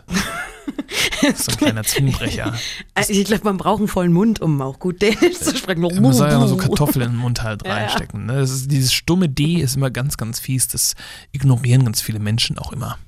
so 1.36 1.52
ein 1.52 1.56
kleiner 1.56 1.84
Zungenbrecher. 1.84 2.52
Also 2.92 3.12
ich 3.14 3.24
glaube, 3.24 3.44
man 3.44 3.56
braucht 3.56 3.78
einen 3.78 3.88
vollen 3.88 4.12
Mund, 4.12 4.42
um 4.42 4.60
auch 4.60 4.78
gut 4.78 5.00
Dänisch 5.00 5.38
zu 5.38 5.56
sprechen. 5.56 5.80
Man 5.80 6.12
soll 6.12 6.28
ja 6.28 6.46
so 6.46 6.56
Kartoffeln 6.58 7.06
in 7.06 7.12
den 7.12 7.20
Mund 7.20 7.42
halt 7.42 7.64
reinstecken. 7.64 8.26
Ne? 8.26 8.40
Ist, 8.40 8.70
dieses 8.70 8.92
stumme 8.92 9.30
D 9.30 9.54
ist 9.54 9.76
immer 9.76 9.90
ganz, 9.90 10.18
ganz 10.18 10.38
fies. 10.38 10.68
Das 10.68 10.96
ignorieren 11.32 11.84
ganz 11.84 12.02
viele 12.02 12.18
Menschen 12.18 12.58
auch 12.58 12.72
immer. 12.72 12.98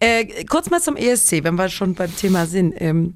Äh, 0.00 0.44
kurz 0.46 0.68
mal 0.68 0.82
zum 0.82 0.96
ESC, 0.96 1.44
wenn 1.44 1.54
wir 1.54 1.68
schon 1.68 1.94
beim 1.94 2.14
Thema 2.16 2.46
sind. 2.46 2.74
Ähm, 2.76 3.14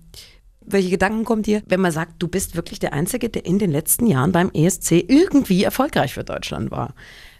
welche 0.66 0.90
Gedanken 0.90 1.24
kommt 1.24 1.46
dir, 1.46 1.62
wenn 1.66 1.80
man 1.80 1.92
sagt, 1.92 2.14
du 2.18 2.28
bist 2.28 2.56
wirklich 2.56 2.78
der 2.78 2.92
Einzige, 2.92 3.28
der 3.28 3.44
in 3.44 3.58
den 3.58 3.70
letzten 3.70 4.06
Jahren 4.06 4.32
beim 4.32 4.50
ESC 4.52 4.92
irgendwie 4.92 5.64
erfolgreich 5.64 6.14
für 6.14 6.24
Deutschland 6.24 6.70
war? 6.70 6.94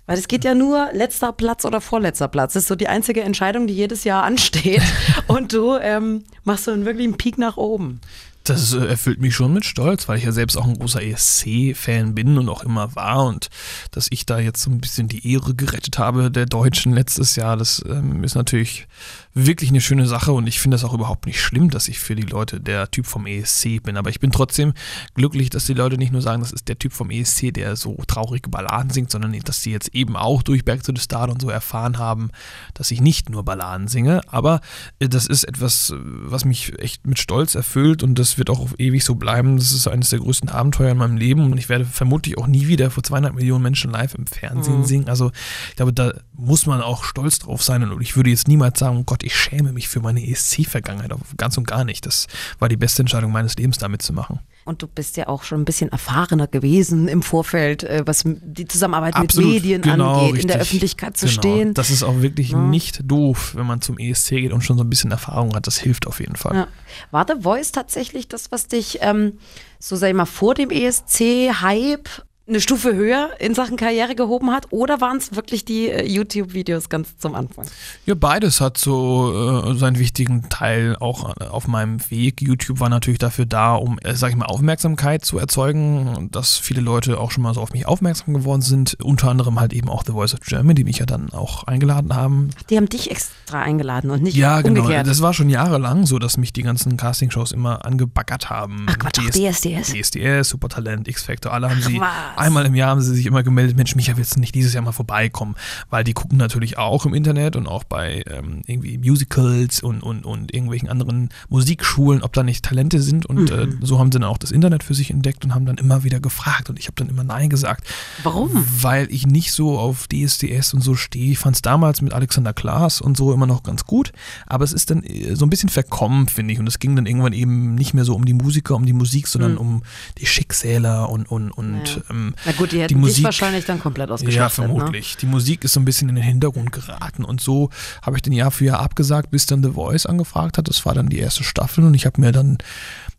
Weil 0.07 0.19
es 0.19 0.27
geht 0.27 0.45
ja 0.45 0.55
nur 0.55 0.89
letzter 0.93 1.33
Platz 1.33 1.65
oder 1.65 1.81
vorletzter 1.81 2.29
Platz. 2.29 2.55
Das 2.55 2.65
ist 2.65 2.69
so 2.69 2.75
die 2.75 2.89
einzige 2.89 3.23
Entscheidung, 3.23 3.67
die 3.67 3.75
jedes 3.75 4.05
Jahr 4.05 4.25
ansteht. 4.25 4.83
Und 5.29 5.53
du 5.53 5.77
ähm, 5.77 6.25
machst 6.45 6.65
so 6.65 6.73
einen 6.73 6.85
wirklichen 6.85 7.17
Peak 7.17 7.39
nach 7.39 7.57
oben. 7.57 8.01
Das 8.45 8.73
äh, 8.73 8.85
erfüllt 8.87 9.21
mich 9.21 9.35
schon 9.35 9.53
mit 9.53 9.65
Stolz, 9.65 10.09
weil 10.09 10.19
ich 10.19 10.25
ja 10.25 10.33
selbst 10.33 10.57
auch 10.57 10.67
ein 10.67 10.79
großer 10.79 11.03
ESC-Fan 11.03 12.15
bin 12.15 12.39
und 12.39 12.49
auch 12.49 12.63
immer 12.63 12.95
war. 12.97 13.27
Und 13.27 13.49
dass 13.91 14.09
ich 14.11 14.27
da 14.27 14.39
jetzt 14.39 14.63
so 14.63 14.71
ein 14.71 14.81
bisschen 14.81 15.09
die 15.09 15.33
Ehre 15.33 15.55
gerettet 15.55 15.99
habe 15.99 16.31
der 16.31 16.47
Deutschen 16.47 16.93
letztes 16.93 17.37
Jahr, 17.37 17.57
das 17.57 17.83
ähm, 17.89 18.25
ist 18.25 18.35
natürlich 18.35 18.87
wirklich 19.35 19.71
eine 19.71 19.81
schöne 19.81 20.07
Sache 20.07 20.33
und 20.33 20.47
ich 20.47 20.61
finde 20.61 20.75
das 20.75 20.85
auch 20.85 20.93
überhaupt 20.93 21.27
nicht 21.27 21.41
schlimm, 21.41 21.71
dass 21.71 21.89
ich 21.89 22.01
für 22.01 22.15
die 22.15 22.23
Leute 22.23 22.61
der 22.61 22.91
Typ 22.91 23.07
vom 23.07 23.27
ESC 23.27 23.83
bin. 23.83 23.97
Aber 23.97 24.11
ich 24.11 24.21
bin 24.21 24.31
trotzdem 24.31 24.75
glücklich, 25.15 25.49
dass 25.51 25.67
die 25.67 25.75
Leute 25.75 25.97
nicht 25.97 26.13
nur 26.13 26.23
sagen, 26.23 26.43
das 26.43 26.53
ist 26.53 26.69
der 26.69 26.79
Typ 26.79 26.93
vom 26.93 27.11
ESC, 27.11 27.53
der 27.53 27.77
so 27.77 27.97
traurige 28.07 28.51
Balladen 28.51 28.91
singt, 28.91 29.11
sondern 29.11 29.33
dass 29.45 29.63
sie 29.63 29.71
jetzt 29.71 29.95
eben 29.95 30.17
auch 30.17 30.43
durch 30.43 30.65
Berg 30.65 30.85
zu 30.85 30.93
the 30.95 31.01
Star 31.01 31.31
und 31.31 31.41
so 31.41 31.49
erfahren 31.49 31.99
haben, 31.99 32.31
dass 32.75 32.91
ich 32.91 33.01
nicht 33.01 33.31
nur 33.31 33.45
Balladen 33.45 33.89
singe. 33.89 34.21
Aber 34.27 34.61
äh, 34.99 35.09
das 35.09 35.27
ist 35.27 35.45
etwas, 35.45 35.95
was 35.97 36.45
mich 36.45 36.79
echt 36.79 37.07
mit 37.07 37.19
Stolz 37.19 37.55
erfüllt 37.55 38.03
und 38.03 38.19
das 38.19 38.32
wird 38.39 38.51
auch 38.51 38.61
auf 38.61 38.75
ewig 38.79 39.05
so 39.05 39.15
bleiben. 39.15 39.57
Das 39.57 39.73
ist 39.73 39.89
eines 39.89 40.11
der 40.11 40.21
größten 40.21 40.49
Abenteuer 40.49 40.93
in 40.93 40.99
meinem 40.99 41.17
Leben 41.17 41.51
und 41.51 41.59
ich 41.59 41.69
werde 41.69 41.85
vermutlich 41.85 42.39
auch 42.39 42.47
nie 42.47 42.69
wieder 42.69 42.91
vor 42.91 43.03
200 43.03 43.35
Millionen 43.35 43.63
Menschen 43.63 43.91
live 43.91 44.15
im 44.15 44.27
Fernsehen 44.27 44.79
mhm. 44.79 44.85
singen. 44.85 45.09
Also 45.09 45.31
ich 45.71 45.77
glaube, 45.77 45.93
da 45.93 46.13
muss 46.35 46.67
man 46.67 46.81
auch 46.81 47.05
stolz 47.05 47.39
drauf 47.39 47.63
sein 47.63 47.83
und 47.91 48.01
ich 48.01 48.17
würde 48.17 48.31
jetzt 48.31 48.49
niemals 48.49 48.79
sagen, 48.79 48.99
oh 48.99 49.05
Gott, 49.05 49.23
ich 49.23 49.37
schäme 49.37 49.73
mich 49.73 49.89
für 49.89 50.01
meine 50.01 50.27
ESC-Vergangenheit, 50.27 51.13
ganz 51.37 51.57
und 51.57 51.67
gar 51.67 51.85
nicht. 51.85 52.07
Das 52.07 52.27
war 52.59 52.69
die 52.69 52.77
beste 52.77 53.03
Entscheidung 53.03 53.33
meines 53.33 53.57
Lebens, 53.57 53.79
damit 53.79 54.03
zu 54.03 54.13
machen. 54.13 54.41
Und 54.65 54.83
du 54.83 54.87
bist 54.87 55.17
ja 55.17 55.29
auch 55.29 55.43
schon 55.43 55.63
ein 55.63 55.65
bisschen 55.65 55.91
erfahrener 55.91 56.47
gewesen 56.47 57.09
im 57.09 57.23
Vorfeld, 57.23 57.83
äh, 57.83 58.03
was 58.05 58.23
die 58.25 58.67
Zusammenarbeit 58.67 59.17
Absolut, 59.17 59.53
mit 59.53 59.63
Medien 59.63 59.83
genau, 59.83 60.13
angeht, 60.13 60.35
richtig. 60.35 60.43
in 60.43 60.49
der 60.49 60.61
Öffentlichkeit 60.61 61.17
zu 61.17 61.27
genau. 61.27 61.39
stehen. 61.39 61.75
Das 61.75 61.91
ist 61.91 62.03
auch 62.03 62.21
wirklich 62.21 62.51
ja. 62.51 62.59
nicht 62.59 63.01
doof, 63.05 63.55
wenn 63.57 63.67
man 63.67 63.81
zum 63.81 63.99
ESC 63.99 64.31
geht 64.31 64.53
und 64.53 64.63
schon 64.63 64.79
so 64.79 64.85
ein 64.85 64.91
bisschen 64.91 65.11
Erfahrung 65.11 65.55
hat. 65.55 65.67
Das 65.67 65.79
hilft 65.79 66.07
auf 66.07 66.21
jeden 66.21 66.37
Fall. 66.37 66.55
Ja. 66.55 66.69
War 67.11 67.27
The 67.27 67.43
Voice 67.43 67.73
tatsächlich 67.73 68.29
das, 68.29 68.53
was 68.53 68.69
dich, 68.69 68.99
ähm, 69.01 69.39
so 69.79 69.97
sag 69.97 70.09
ich 70.09 70.15
mal, 70.15 70.27
vor 70.27 70.55
dem 70.55 70.71
ESC-Hype 70.71 72.09
eine 72.49 72.61
Stufe 72.61 72.95
höher 72.95 73.31
in 73.39 73.55
Sachen 73.55 73.77
Karriere 73.77 74.15
gehoben 74.17 74.51
hat? 74.51 74.67
Oder 74.71 75.01
waren 75.01 75.17
es 75.19 75.35
wirklich 75.37 75.65
die 75.65 75.89
äh, 75.89 76.05
YouTube-Videos 76.05 76.89
ganz 76.89 77.17
zum 77.19 77.35
Anfang? 77.37 77.67
Ja, 78.05 78.15
beides 78.17 78.61
hat 78.61 78.79
so 78.79 79.71
äh, 79.71 79.75
seinen 79.77 79.99
wichtigen 79.99 80.49
Teil 80.49 80.97
auch 80.99 81.37
äh, 81.41 81.45
auf 81.45 81.69
meinem 81.69 82.01
Weg. 82.11 82.43
YouTube 82.43 82.81
war 82.81 82.89
natürlich 82.89 83.21
dafür 83.21 83.47
da, 83.47 83.75
um, 83.77 83.99
äh, 84.01 84.15
sag 84.15 84.31
ich 84.31 84.37
mal, 84.37 84.47
Aufmerksamkeit 84.47 85.25
zu 85.25 85.39
erzeugen, 85.39 86.29
dass 86.33 86.57
viele 86.59 86.81
Leute 86.81 87.21
auch 87.21 87.31
schon 87.31 87.45
mal 87.45 87.55
so 87.55 87.61
auf 87.61 87.73
mich 87.73 87.87
aufmerksam 87.87 88.35
geworden 88.35 88.63
sind. 88.63 88.97
Unter 89.03 89.29
anderem 89.31 89.61
halt 89.61 89.73
eben 89.73 89.89
auch 89.89 90.03
The 90.05 90.13
Voice 90.13 90.35
of 90.35 90.41
Germany, 90.41 90.75
die 90.75 90.85
mich 90.85 90.99
ja 90.99 91.07
dann 91.07 91.31
auch 91.33 91.65
eingeladen 91.65 92.15
haben. 92.17 92.51
Ach, 92.59 92.63
die 92.65 92.77
haben 92.77 92.89
dich 92.89 93.11
extra 93.11 93.63
eingeladen 93.63 94.11
und 94.11 94.23
nicht 94.23 94.37
Ja, 94.37 94.61
genau. 94.63 94.81
umgekehrt. 94.81 95.07
Das 95.07 95.23
war 95.23 95.33
schon 95.33 95.49
jahrelang 95.49 96.07
so, 96.07 96.19
dass 96.19 96.37
mich 96.37 96.53
die 96.53 96.63
ganzen 96.63 96.97
Castingshows 96.97 97.53
immer 97.53 97.85
angebaggert 97.85 98.51
haben. 98.51 98.87
Ach 98.89 98.99
Quatsch, 98.99 99.21
DSDS. 99.31 99.93
DSDS, 99.93 100.49
Supertalent, 100.49 101.07
X-Factor, 101.07 101.53
alle 101.53 101.71
haben 101.71 101.81
sie, 101.81 102.01
was. 102.01 102.32
Einmal 102.37 102.67
im 102.67 102.75
Jahr 102.75 102.91
haben 102.91 103.01
sie 103.01 103.15
sich 103.15 103.27
immer 103.27 103.43
gemeldet, 103.43 103.77
Mensch, 103.77 103.95
Micha, 103.97 104.17
willst 104.17 104.37
du 104.37 104.41
nicht 104.41 104.55
dieses 104.55 104.73
Jahr 104.75 104.83
mal 104.83 104.93
vorbeikommen? 104.93 105.55
Weil 105.91 106.05
die 106.05 106.13
gucken 106.13 106.39
natürlich 106.39 106.79
auch 106.79 107.07
im 107.07 107.15
Internet 107.15 107.57
und 107.57 107.67
auch 107.67 107.85
bei 107.85 108.25
ähm, 108.29 108.63
irgendwie 108.67 108.99
Musicals 108.99 109.81
und, 109.83 110.03
und, 110.03 110.25
und 110.25 110.53
irgendwelchen 110.55 110.89
anderen 110.89 111.31
Musikschulen, 111.49 112.23
ob 112.23 112.33
da 112.33 112.43
nicht 112.43 112.65
Talente 112.65 113.01
sind 113.03 113.27
und 113.27 113.51
äh, 113.51 113.69
so 113.81 113.99
haben 113.99 114.11
sie 114.13 114.19
dann 114.19 114.29
auch 114.29 114.39
das 114.39 114.51
Internet 114.53 114.83
für 114.83 114.95
sich 114.95 115.11
entdeckt 115.11 115.45
und 115.45 115.55
haben 115.55 115.67
dann 115.67 115.77
immer 115.79 116.05
wieder 116.05 116.21
gefragt 116.21 116.71
und 116.71 116.79
ich 116.79 116.87
habe 116.87 116.95
dann 116.97 117.09
immer 117.09 117.25
Nein 117.25 117.51
gesagt. 117.51 117.87
Warum? 118.23 118.51
Weil 118.81 119.09
ich 119.11 119.27
nicht 119.27 119.53
so 119.53 119.79
auf 119.79 120.07
DSDS 120.09 120.75
und 120.75 120.81
so 120.81 120.95
stehe. 120.95 121.33
Ich 121.33 121.39
fand 121.39 121.57
es 121.57 121.63
damals 121.63 122.01
mit 122.03 122.13
Alexander 122.13 122.53
Klaas 122.53 123.01
und 123.01 123.17
so 123.17 123.33
immer 123.33 123.47
noch 123.47 123.63
ganz 123.63 123.85
gut, 123.85 124.13
aber 124.47 124.65
es 124.65 124.73
ist 124.73 124.91
dann 124.91 125.03
äh, 125.03 125.35
so 125.35 125.45
ein 125.47 125.51
bisschen 125.51 125.69
verkommen, 125.69 126.29
finde 126.29 126.53
ich. 126.55 126.61
Und 126.61 126.67
es 126.67 126.79
ging 126.79 126.97
dann 126.97 127.07
irgendwann 127.07 127.33
eben 127.33 127.75
nicht 127.75 127.95
mehr 127.95 128.05
so 128.05 128.15
um 128.15 128.25
die 128.25 128.35
Musiker, 128.35 128.75
um 128.77 128.87
die 128.87 128.93
Musik, 128.93 129.27
sondern 129.29 129.57
um 129.57 129.83
die 130.19 130.27
Schicksäler 130.27 131.09
und, 131.11 131.31
und, 131.31 131.51
und 131.51 131.73
Mhm. 131.73 131.79
Ja. 131.85 132.03
ähm, 132.11 132.22
Na 132.47 132.53
gut, 132.53 132.73
die 132.73 132.81
hätten 132.81 132.89
die 132.89 132.95
dich 132.95 133.01
Musik. 133.01 133.25
wahrscheinlich 133.25 133.65
dann 133.65 133.81
komplett 133.81 134.09
Ja, 134.09 134.15
ausgeschlachtet. 134.15 134.65
Ne? 134.69 134.75
vermutlich. 134.75 135.17
Die 135.17 135.27
Musik 135.27 135.65
ist 135.65 135.73
so 135.75 135.81
ein 135.81 135.85
bisschen 135.85 136.09
in 136.09 136.15
den 136.15 136.25
Hintergrund 136.25 136.73
geraten 136.73 137.25
und 137.25 137.41
so 137.41 137.71
habe 138.03 138.17
ich 138.17 138.23
den 138.23 138.33
Jahr 138.33 138.51
für 138.51 138.65
Jahr 138.67 138.81
abgesagt, 138.81 139.31
bis 139.31 139.47
dann 139.47 139.63
The 139.63 139.71
Voice 139.73 140.07
angefragt 140.07 140.59
hat. 140.59 140.69
Das 140.69 140.85
war 140.87 140.95
dann 140.95 141.09
die 141.09 141.19
erste 141.19 141.45
Staffel 141.45 141.85
und 141.85 141.95
ich 141.95 142.07
habe 142.07 142.21
mir 142.21 142.33
dann 142.33 142.59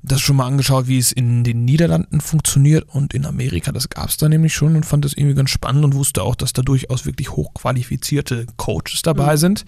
das 0.05 0.19
schon 0.19 0.35
mal 0.35 0.47
angeschaut, 0.47 0.87
wie 0.87 0.97
es 0.97 1.11
in 1.13 1.43
den 1.45 1.63
Niederlanden 1.63 2.19
funktioniert 2.19 2.85
und 2.89 3.13
in 3.13 3.25
Amerika. 3.25 3.71
Das 3.71 3.87
gab 3.89 4.09
es 4.09 4.17
da 4.17 4.27
nämlich 4.27 4.53
schon 4.53 4.75
und 4.75 4.85
fand 4.85 5.05
das 5.05 5.13
irgendwie 5.13 5.35
ganz 5.35 5.49
spannend 5.49 5.85
und 5.85 5.93
wusste 5.95 6.23
auch, 6.23 6.35
dass 6.35 6.51
da 6.51 6.61
durchaus 6.61 7.05
wirklich 7.05 7.29
hochqualifizierte 7.31 8.45
Coaches 8.57 9.01
dabei 9.03 9.37
sind. 9.37 9.65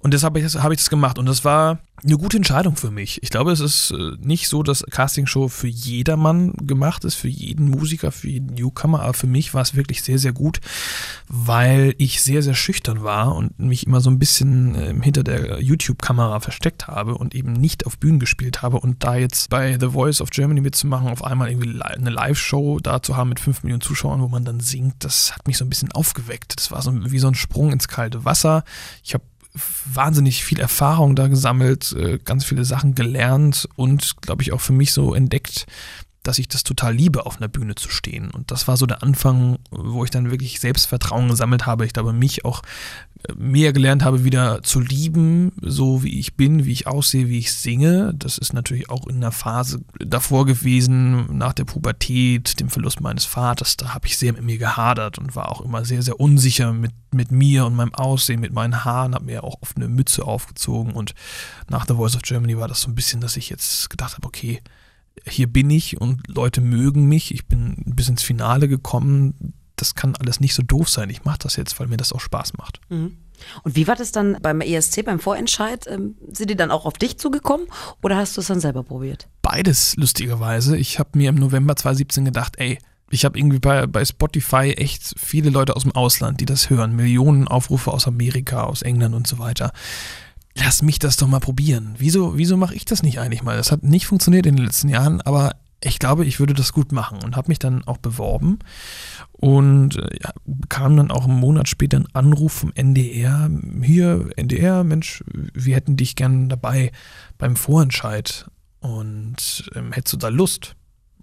Und 0.00 0.14
deshalb 0.14 0.30
habe 0.32 0.38
ich, 0.40 0.44
das, 0.50 0.62
habe 0.62 0.74
ich 0.74 0.80
das 0.80 0.90
gemacht 0.90 1.18
und 1.18 1.26
das 1.26 1.44
war 1.44 1.78
eine 2.04 2.18
gute 2.18 2.36
Entscheidung 2.36 2.76
für 2.76 2.90
mich. 2.90 3.22
Ich 3.22 3.30
glaube, 3.30 3.52
es 3.52 3.60
ist 3.60 3.90
äh, 3.90 4.12
nicht 4.20 4.48
so, 4.48 4.62
dass 4.62 4.84
Castingshow 4.90 5.48
für 5.48 5.68
jedermann 5.68 6.52
gemacht 6.52 7.04
ist, 7.04 7.14
für 7.14 7.28
jeden 7.28 7.70
Musiker, 7.70 8.12
für 8.12 8.28
jeden 8.28 8.54
Newcomer, 8.54 9.00
aber 9.00 9.14
für 9.14 9.26
mich 9.26 9.54
war 9.54 9.62
es 9.62 9.74
wirklich 9.74 10.02
sehr, 10.02 10.18
sehr 10.18 10.32
gut, 10.32 10.60
weil 11.28 11.94
ich 11.98 12.22
sehr, 12.22 12.42
sehr 12.42 12.54
schüchtern 12.54 13.02
war 13.02 13.34
und 13.34 13.58
mich 13.58 13.86
immer 13.86 14.00
so 14.00 14.10
ein 14.10 14.18
bisschen 14.18 14.74
äh, 14.74 14.94
hinter 15.02 15.24
der 15.24 15.60
YouTube-Kamera 15.62 16.40
versteckt 16.40 16.86
habe 16.86 17.16
und 17.16 17.34
eben 17.34 17.52
nicht 17.52 17.86
auf 17.86 17.98
Bühnen 17.98 18.20
gespielt 18.20 18.62
habe 18.62 18.78
und 18.78 19.02
da 19.02 19.16
jetzt 19.16 19.48
bei 19.48 19.78
The 19.78 19.88
Voice 19.88 20.20
of 20.20 20.30
Germany 20.30 20.60
mitzumachen, 20.60 21.08
auf 21.08 21.24
einmal 21.24 21.50
irgendwie 21.50 21.80
eine 21.80 22.10
Live-Show 22.10 22.80
da 22.80 23.02
zu 23.02 23.16
haben 23.16 23.30
mit 23.30 23.40
5 23.40 23.62
Millionen 23.62 23.80
Zuschauern, 23.80 24.20
wo 24.20 24.28
man 24.28 24.44
dann 24.44 24.60
singt, 24.60 24.96
das 24.98 25.34
hat 25.34 25.46
mich 25.46 25.56
so 25.56 25.64
ein 25.64 25.70
bisschen 25.70 25.92
aufgeweckt. 25.92 26.54
Das 26.56 26.70
war 26.70 26.82
so 26.82 26.92
wie 27.10 27.18
so 27.18 27.28
ein 27.28 27.34
Sprung 27.34 27.72
ins 27.72 27.88
kalte 27.88 28.24
Wasser. 28.24 28.64
Ich 29.02 29.14
habe 29.14 29.24
wahnsinnig 29.92 30.44
viel 30.44 30.60
Erfahrung 30.60 31.16
da 31.16 31.28
gesammelt, 31.28 31.92
äh, 31.92 32.18
ganz 32.24 32.44
viele 32.44 32.64
Sachen 32.64 32.94
gelernt 32.94 33.68
und, 33.76 34.20
glaube 34.20 34.42
ich, 34.42 34.52
auch 34.52 34.60
für 34.60 34.72
mich 34.72 34.92
so 34.92 35.14
entdeckt, 35.14 35.66
dass 36.26 36.40
ich 36.40 36.48
das 36.48 36.64
total 36.64 36.92
liebe, 36.94 37.24
auf 37.24 37.36
einer 37.36 37.46
Bühne 37.46 37.76
zu 37.76 37.88
stehen. 37.88 38.30
Und 38.30 38.50
das 38.50 38.66
war 38.66 38.76
so 38.76 38.86
der 38.86 39.02
Anfang, 39.02 39.58
wo 39.70 40.02
ich 40.02 40.10
dann 40.10 40.30
wirklich 40.32 40.58
Selbstvertrauen 40.58 41.28
gesammelt 41.28 41.66
habe. 41.66 41.86
Ich 41.86 41.92
glaube, 41.92 42.12
mich 42.12 42.44
auch 42.44 42.62
äh, 43.28 43.32
mehr 43.34 43.72
gelernt 43.72 44.02
habe, 44.02 44.24
wieder 44.24 44.60
zu 44.64 44.80
lieben, 44.80 45.52
so 45.60 46.02
wie 46.02 46.18
ich 46.18 46.34
bin, 46.34 46.64
wie 46.64 46.72
ich 46.72 46.88
aussehe, 46.88 47.28
wie 47.28 47.38
ich 47.38 47.54
singe. 47.54 48.12
Das 48.16 48.38
ist 48.38 48.54
natürlich 48.54 48.90
auch 48.90 49.06
in 49.06 49.16
einer 49.16 49.30
Phase 49.30 49.82
davor 50.00 50.46
gewesen, 50.46 51.38
nach 51.38 51.52
der 51.52 51.64
Pubertät, 51.64 52.58
dem 52.58 52.70
Verlust 52.70 53.00
meines 53.00 53.24
Vaters. 53.24 53.76
Da 53.76 53.94
habe 53.94 54.08
ich 54.08 54.18
sehr 54.18 54.32
mit 54.32 54.42
mir 54.42 54.58
gehadert 54.58 55.18
und 55.18 55.36
war 55.36 55.52
auch 55.52 55.60
immer 55.60 55.84
sehr, 55.84 56.02
sehr 56.02 56.18
unsicher 56.18 56.72
mit, 56.72 56.92
mit 57.12 57.30
mir 57.30 57.66
und 57.66 57.76
meinem 57.76 57.94
Aussehen, 57.94 58.40
mit 58.40 58.52
meinen 58.52 58.84
Haaren, 58.84 59.14
habe 59.14 59.26
mir 59.26 59.44
auch 59.44 59.62
oft 59.62 59.76
eine 59.76 59.86
Mütze 59.86 60.24
aufgezogen. 60.24 60.92
Und 60.92 61.14
nach 61.70 61.86
The 61.86 61.94
Voice 61.94 62.16
of 62.16 62.22
Germany 62.22 62.58
war 62.58 62.66
das 62.66 62.80
so 62.80 62.90
ein 62.90 62.96
bisschen, 62.96 63.20
dass 63.20 63.36
ich 63.36 63.48
jetzt 63.48 63.90
gedacht 63.90 64.16
habe, 64.16 64.26
okay, 64.26 64.60
hier 65.24 65.46
bin 65.46 65.70
ich 65.70 66.00
und 66.00 66.26
Leute 66.28 66.60
mögen 66.60 67.06
mich. 67.08 67.32
Ich 67.32 67.46
bin 67.46 67.82
bis 67.86 68.08
ins 68.08 68.22
Finale 68.22 68.68
gekommen. 68.68 69.54
Das 69.76 69.94
kann 69.94 70.14
alles 70.16 70.40
nicht 70.40 70.54
so 70.54 70.62
doof 70.62 70.88
sein. 70.88 71.10
Ich 71.10 71.24
mache 71.24 71.38
das 71.38 71.56
jetzt, 71.56 71.78
weil 71.78 71.88
mir 71.88 71.96
das 71.96 72.12
auch 72.12 72.20
Spaß 72.20 72.54
macht. 72.56 72.80
Und 73.62 73.76
wie 73.76 73.86
war 73.86 73.96
das 73.96 74.12
dann 74.12 74.38
beim 74.40 74.60
ESC, 74.60 75.04
beim 75.04 75.18
Vorentscheid? 75.18 75.86
Ähm, 75.86 76.16
sind 76.30 76.50
die 76.50 76.56
dann 76.56 76.70
auch 76.70 76.86
auf 76.86 76.94
dich 76.94 77.18
zugekommen 77.18 77.66
oder 78.02 78.16
hast 78.16 78.36
du 78.36 78.40
es 78.40 78.46
dann 78.46 78.60
selber 78.60 78.82
probiert? 78.82 79.28
Beides 79.42 79.96
lustigerweise. 79.96 80.76
Ich 80.76 80.98
habe 80.98 81.10
mir 81.14 81.28
im 81.28 81.36
November 81.36 81.76
2017 81.76 82.24
gedacht, 82.24 82.54
ey, 82.56 82.78
ich 83.10 83.24
habe 83.24 83.38
irgendwie 83.38 83.60
bei, 83.60 83.86
bei 83.86 84.04
Spotify 84.04 84.72
echt 84.76 85.14
viele 85.16 85.50
Leute 85.50 85.76
aus 85.76 85.82
dem 85.82 85.92
Ausland, 85.92 86.40
die 86.40 86.44
das 86.44 86.70
hören. 86.70 86.96
Millionen 86.96 87.46
Aufrufe 87.46 87.92
aus 87.92 88.08
Amerika, 88.08 88.64
aus 88.64 88.82
England 88.82 89.14
und 89.14 89.26
so 89.26 89.38
weiter. 89.38 89.72
Lass 90.58 90.82
mich 90.82 90.98
das 90.98 91.16
doch 91.16 91.28
mal 91.28 91.40
probieren. 91.40 91.94
Wieso, 91.98 92.38
wieso 92.38 92.56
mache 92.56 92.74
ich 92.74 92.84
das 92.84 93.02
nicht 93.02 93.20
eigentlich 93.20 93.42
mal? 93.42 93.56
Das 93.56 93.72
hat 93.72 93.82
nicht 93.82 94.06
funktioniert 94.06 94.46
in 94.46 94.56
den 94.56 94.64
letzten 94.64 94.88
Jahren, 94.88 95.20
aber 95.20 95.52
ich 95.82 95.98
glaube, 95.98 96.24
ich 96.24 96.40
würde 96.40 96.54
das 96.54 96.72
gut 96.72 96.92
machen 96.92 97.22
und 97.22 97.36
habe 97.36 97.48
mich 97.48 97.58
dann 97.58 97.84
auch 97.84 97.98
beworben 97.98 98.58
und 99.32 99.96
äh, 99.96 100.18
ja, 100.22 100.32
bekam 100.46 100.96
dann 100.96 101.10
auch 101.10 101.24
einen 101.24 101.38
Monat 101.38 101.68
später 101.68 101.98
einen 101.98 102.14
Anruf 102.14 102.52
vom 102.52 102.72
NDR. 102.74 103.50
Hier, 103.82 104.30
NDR, 104.36 104.84
Mensch, 104.84 105.22
wir 105.52 105.76
hätten 105.76 105.96
dich 105.96 106.16
gern 106.16 106.48
dabei 106.48 106.92
beim 107.36 107.56
Vorentscheid 107.56 108.46
und 108.80 109.70
ähm, 109.74 109.92
hättest 109.92 110.14
du 110.14 110.16
da 110.16 110.28
Lust? 110.28 110.74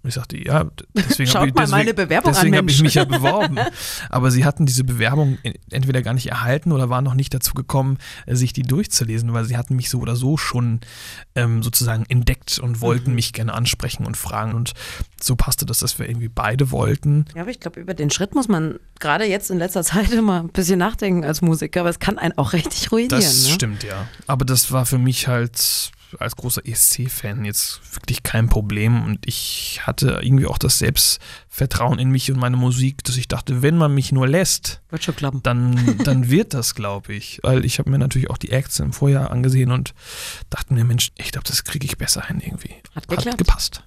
Und 0.04 0.08
ich 0.08 0.14
sagte, 0.14 0.36
ja, 0.36 0.66
deswegen 0.94 1.30
habe 1.32 1.46
ich, 1.48 1.54
deswegen, 1.54 2.54
an, 2.58 2.68
ich 2.68 2.82
mich 2.82 2.92
ja 2.94 3.04
beworben. 3.04 3.56
Aber 4.10 4.30
sie 4.30 4.44
hatten 4.44 4.66
diese 4.66 4.84
Bewerbung 4.84 5.38
en- 5.42 5.54
entweder 5.70 6.02
gar 6.02 6.12
nicht 6.12 6.26
erhalten 6.30 6.72
oder 6.72 6.90
waren 6.90 7.04
noch 7.04 7.14
nicht 7.14 7.32
dazu 7.32 7.54
gekommen, 7.54 7.96
äh, 8.26 8.34
sich 8.36 8.52
die 8.52 8.62
durchzulesen, 8.64 9.32
weil 9.32 9.46
sie 9.46 9.56
hatten 9.56 9.74
mich 9.76 9.88
so 9.88 10.00
oder 10.00 10.14
so 10.14 10.36
schon 10.36 10.80
ähm, 11.34 11.62
sozusagen 11.62 12.04
entdeckt 12.10 12.58
und 12.58 12.82
wollten 12.82 13.10
Mhm. 13.10 13.16
mich 13.16 13.32
gerne 13.32 13.54
ansprechen 13.54 14.04
und 14.06 14.18
fragen. 14.18 14.52
Und 14.52 14.74
so 15.20 15.36
passte 15.36 15.64
das, 15.64 15.78
dass 15.78 15.98
wir 15.98 16.06
irgendwie 16.06 16.28
beide 16.28 16.70
wollten. 16.70 17.24
Ja, 17.34 17.40
aber 17.40 17.50
ich 17.50 17.60
glaube, 17.60 17.80
über 17.80 17.94
den 17.94 18.10
Schritt 18.10 18.34
muss 18.34 18.46
man 18.46 18.78
gerade 19.00 19.24
jetzt 19.24 19.50
in 19.50 19.56
letzter 19.58 19.82
Zeit 19.84 20.12
immer 20.12 20.40
ein 20.42 20.48
bisschen 20.50 20.78
nachdenken 20.78 21.24
als 21.24 21.40
Musiker, 21.40 21.80
aber 21.80 21.88
es 21.88 21.98
kann 21.98 22.18
einen 22.18 22.36
auch 22.36 22.52
richtig 22.52 22.92
ruinieren. 22.92 23.08
Das 23.20 23.44
ne? 23.48 23.54
stimmt, 23.54 23.82
ja. 23.84 24.06
Aber 24.26 24.44
das 24.44 24.70
war 24.70 24.84
für 24.84 24.98
mich 24.98 25.28
halt 25.28 25.90
als 26.20 26.36
großer 26.36 26.66
ESC-Fan 26.66 27.44
jetzt 27.44 27.80
wirklich 27.94 28.22
kein 28.22 28.48
Problem 28.48 29.02
und 29.04 29.26
ich 29.26 29.80
hatte 29.82 30.20
irgendwie 30.22 30.46
auch 30.46 30.58
das 30.58 30.78
Selbstvertrauen 30.78 31.98
in 31.98 32.10
mich 32.10 32.30
und 32.30 32.38
meine 32.38 32.56
Musik, 32.56 33.02
dass 33.04 33.16
ich 33.16 33.28
dachte, 33.28 33.62
wenn 33.62 33.76
man 33.76 33.94
mich 33.94 34.12
nur 34.12 34.26
lässt, 34.28 34.80
Wird 34.90 35.04
schon 35.04 35.16
klappen. 35.16 35.40
dann, 35.42 35.98
dann 36.04 36.28
wird 36.30 36.54
das, 36.54 36.74
glaube 36.74 37.14
ich. 37.14 37.40
Weil 37.42 37.64
ich 37.64 37.78
habe 37.78 37.90
mir 37.90 37.98
natürlich 37.98 38.30
auch 38.30 38.38
die 38.38 38.50
Acts 38.52 38.78
im 38.80 38.92
Vorjahr 38.92 39.30
angesehen 39.30 39.70
und 39.70 39.94
dachte 40.50 40.74
mir, 40.74 40.84
Mensch, 40.84 41.10
ich 41.16 41.32
glaube, 41.32 41.46
das 41.48 41.64
kriege 41.64 41.84
ich 41.86 41.98
besser 41.98 42.26
hin 42.26 42.40
irgendwie. 42.44 42.74
Hat 42.94 43.08
geklappt. 43.08 43.38
gepasst. 43.38 43.82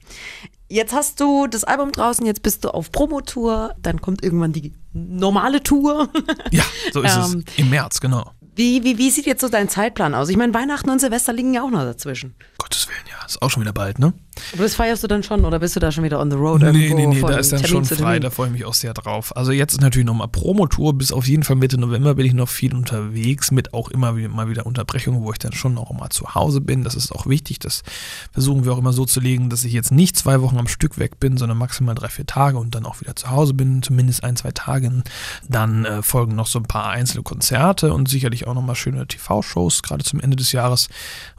Jetzt 0.70 0.94
hast 0.94 1.22
du 1.22 1.48
das 1.48 1.64
Album 1.64 1.94
draußen, 1.94 2.26
jetzt 2.26 2.44
bist 2.44 2.66
du 2.66 2.70
auf 2.72 2.92
Promotour, 2.92 3.74
dann 3.82 4.02
kommt 4.02 4.22
irgendwann 4.22 4.52
die 4.52 4.74
normale 4.92 5.64
Tour. 5.64 6.10
Ja, 6.52 6.66
so 6.92 7.02
ist 7.04 7.16
Ähm, 7.16 7.46
es. 7.48 7.58
Im 7.58 7.70
März, 7.70 8.02
genau. 8.02 8.32
Wie, 8.58 8.84
wie, 8.84 8.98
wie 8.98 9.12
sieht 9.12 9.28
jetzt 9.28 9.42
so 9.42 9.50
dein 9.50 9.70
Zeitplan 9.70 10.16
aus? 10.16 10.30
Ich 10.30 10.36
meine, 10.36 10.52
Weihnachten 10.52 10.90
und 10.90 11.00
Silvester 11.00 11.32
liegen 11.32 11.54
ja 11.54 11.62
auch 11.62 11.70
noch 11.70 11.84
dazwischen. 11.84 12.34
Gottes 12.58 12.88
Willen, 12.88 13.06
ja. 13.08 13.24
Ist 13.24 13.40
auch 13.40 13.52
schon 13.52 13.62
wieder 13.62 13.72
bald, 13.72 14.00
ne? 14.00 14.14
Aber 14.54 14.64
das 14.64 14.76
feierst 14.76 15.04
du 15.04 15.08
dann 15.08 15.24
schon 15.24 15.46
oder 15.46 15.60
bist 15.60 15.76
du 15.76 15.80
da 15.80 15.92
schon 15.92 16.04
wieder 16.04 16.20
on 16.20 16.32
the 16.32 16.38
road? 16.38 16.62
Nee, 16.62 16.94
nee, 16.94 17.08
nee, 17.08 17.22
da 17.22 17.38
ist 17.38 17.52
dann 17.52 17.62
Termin 17.62 17.86
schon 17.86 17.98
frei, 17.98 18.20
da 18.20 18.30
freue 18.30 18.48
ich 18.48 18.54
mich 18.54 18.66
auch 18.66 18.74
sehr 18.74 18.94
drauf. 18.94 19.36
Also 19.36 19.52
jetzt 19.52 19.74
ist 19.74 19.82
natürlich 19.82 20.06
nochmal 20.06 20.28
Promotour, 20.28 20.94
bis 20.94 21.12
auf 21.12 21.28
jeden 21.28 21.44
Fall 21.44 21.56
Mitte 21.56 21.78
November 21.78 22.16
bin 22.16 22.26
ich 22.26 22.34
noch 22.34 22.50
viel 22.50 22.74
unterwegs, 22.74 23.52
mit 23.52 23.74
auch 23.74 23.90
immer 23.90 24.16
wieder, 24.16 24.30
mal 24.30 24.50
wieder 24.50 24.66
Unterbrechungen, 24.66 25.22
wo 25.24 25.32
ich 25.32 25.40
dann 25.40 25.54
schon 25.54 25.74
noch 25.74 25.92
mal 25.92 26.10
zu 26.10 26.36
Hause 26.36 26.62
bin. 26.62 26.84
Das 26.84 26.96
ist 26.96 27.12
auch 27.12 27.28
wichtig, 27.28 27.60
das 27.60 27.84
versuchen 28.32 28.66
wir 28.66 28.74
auch 28.74 28.78
immer 28.78 28.94
so 28.94 29.06
zu 29.06 29.20
legen, 29.20 29.50
dass 29.50 29.64
ich 29.64 29.74
jetzt 29.74 29.92
nicht 29.92 30.18
zwei 30.18 30.42
Wochen 30.42 30.58
am 30.58 30.68
Stück 30.68 30.98
weg 30.98 31.20
bin, 31.20 31.38
sondern 31.38 31.58
maximal 31.58 31.96
drei, 31.96 32.10
vier 32.10 32.26
Tage 32.26 32.58
und 32.58 32.76
dann 32.76 32.86
auch 32.86 33.02
wieder 33.02 33.16
zu 33.16 33.30
Hause 33.30 33.54
bin, 33.54 33.82
zumindest 33.82 34.24
ein, 34.24 34.36
zwei 34.36 34.52
Tage. 34.52 35.04
Dann 35.50 35.86
äh, 35.86 36.02
folgen 36.02 36.36
noch 36.36 36.48
so 36.48 36.60
ein 36.60 36.66
paar 36.66 36.90
einzelne 36.90 37.24
Konzerte 37.24 37.94
und 37.94 38.08
sicherlich 38.08 38.48
auch 38.48 38.54
nochmal 38.54 38.76
schöne 38.76 39.08
TV-Shows, 39.08 39.84
gerade 39.84 40.04
zum 40.04 40.20
Ende 40.20 40.38
des 40.38 40.52
Jahres. 40.52 40.90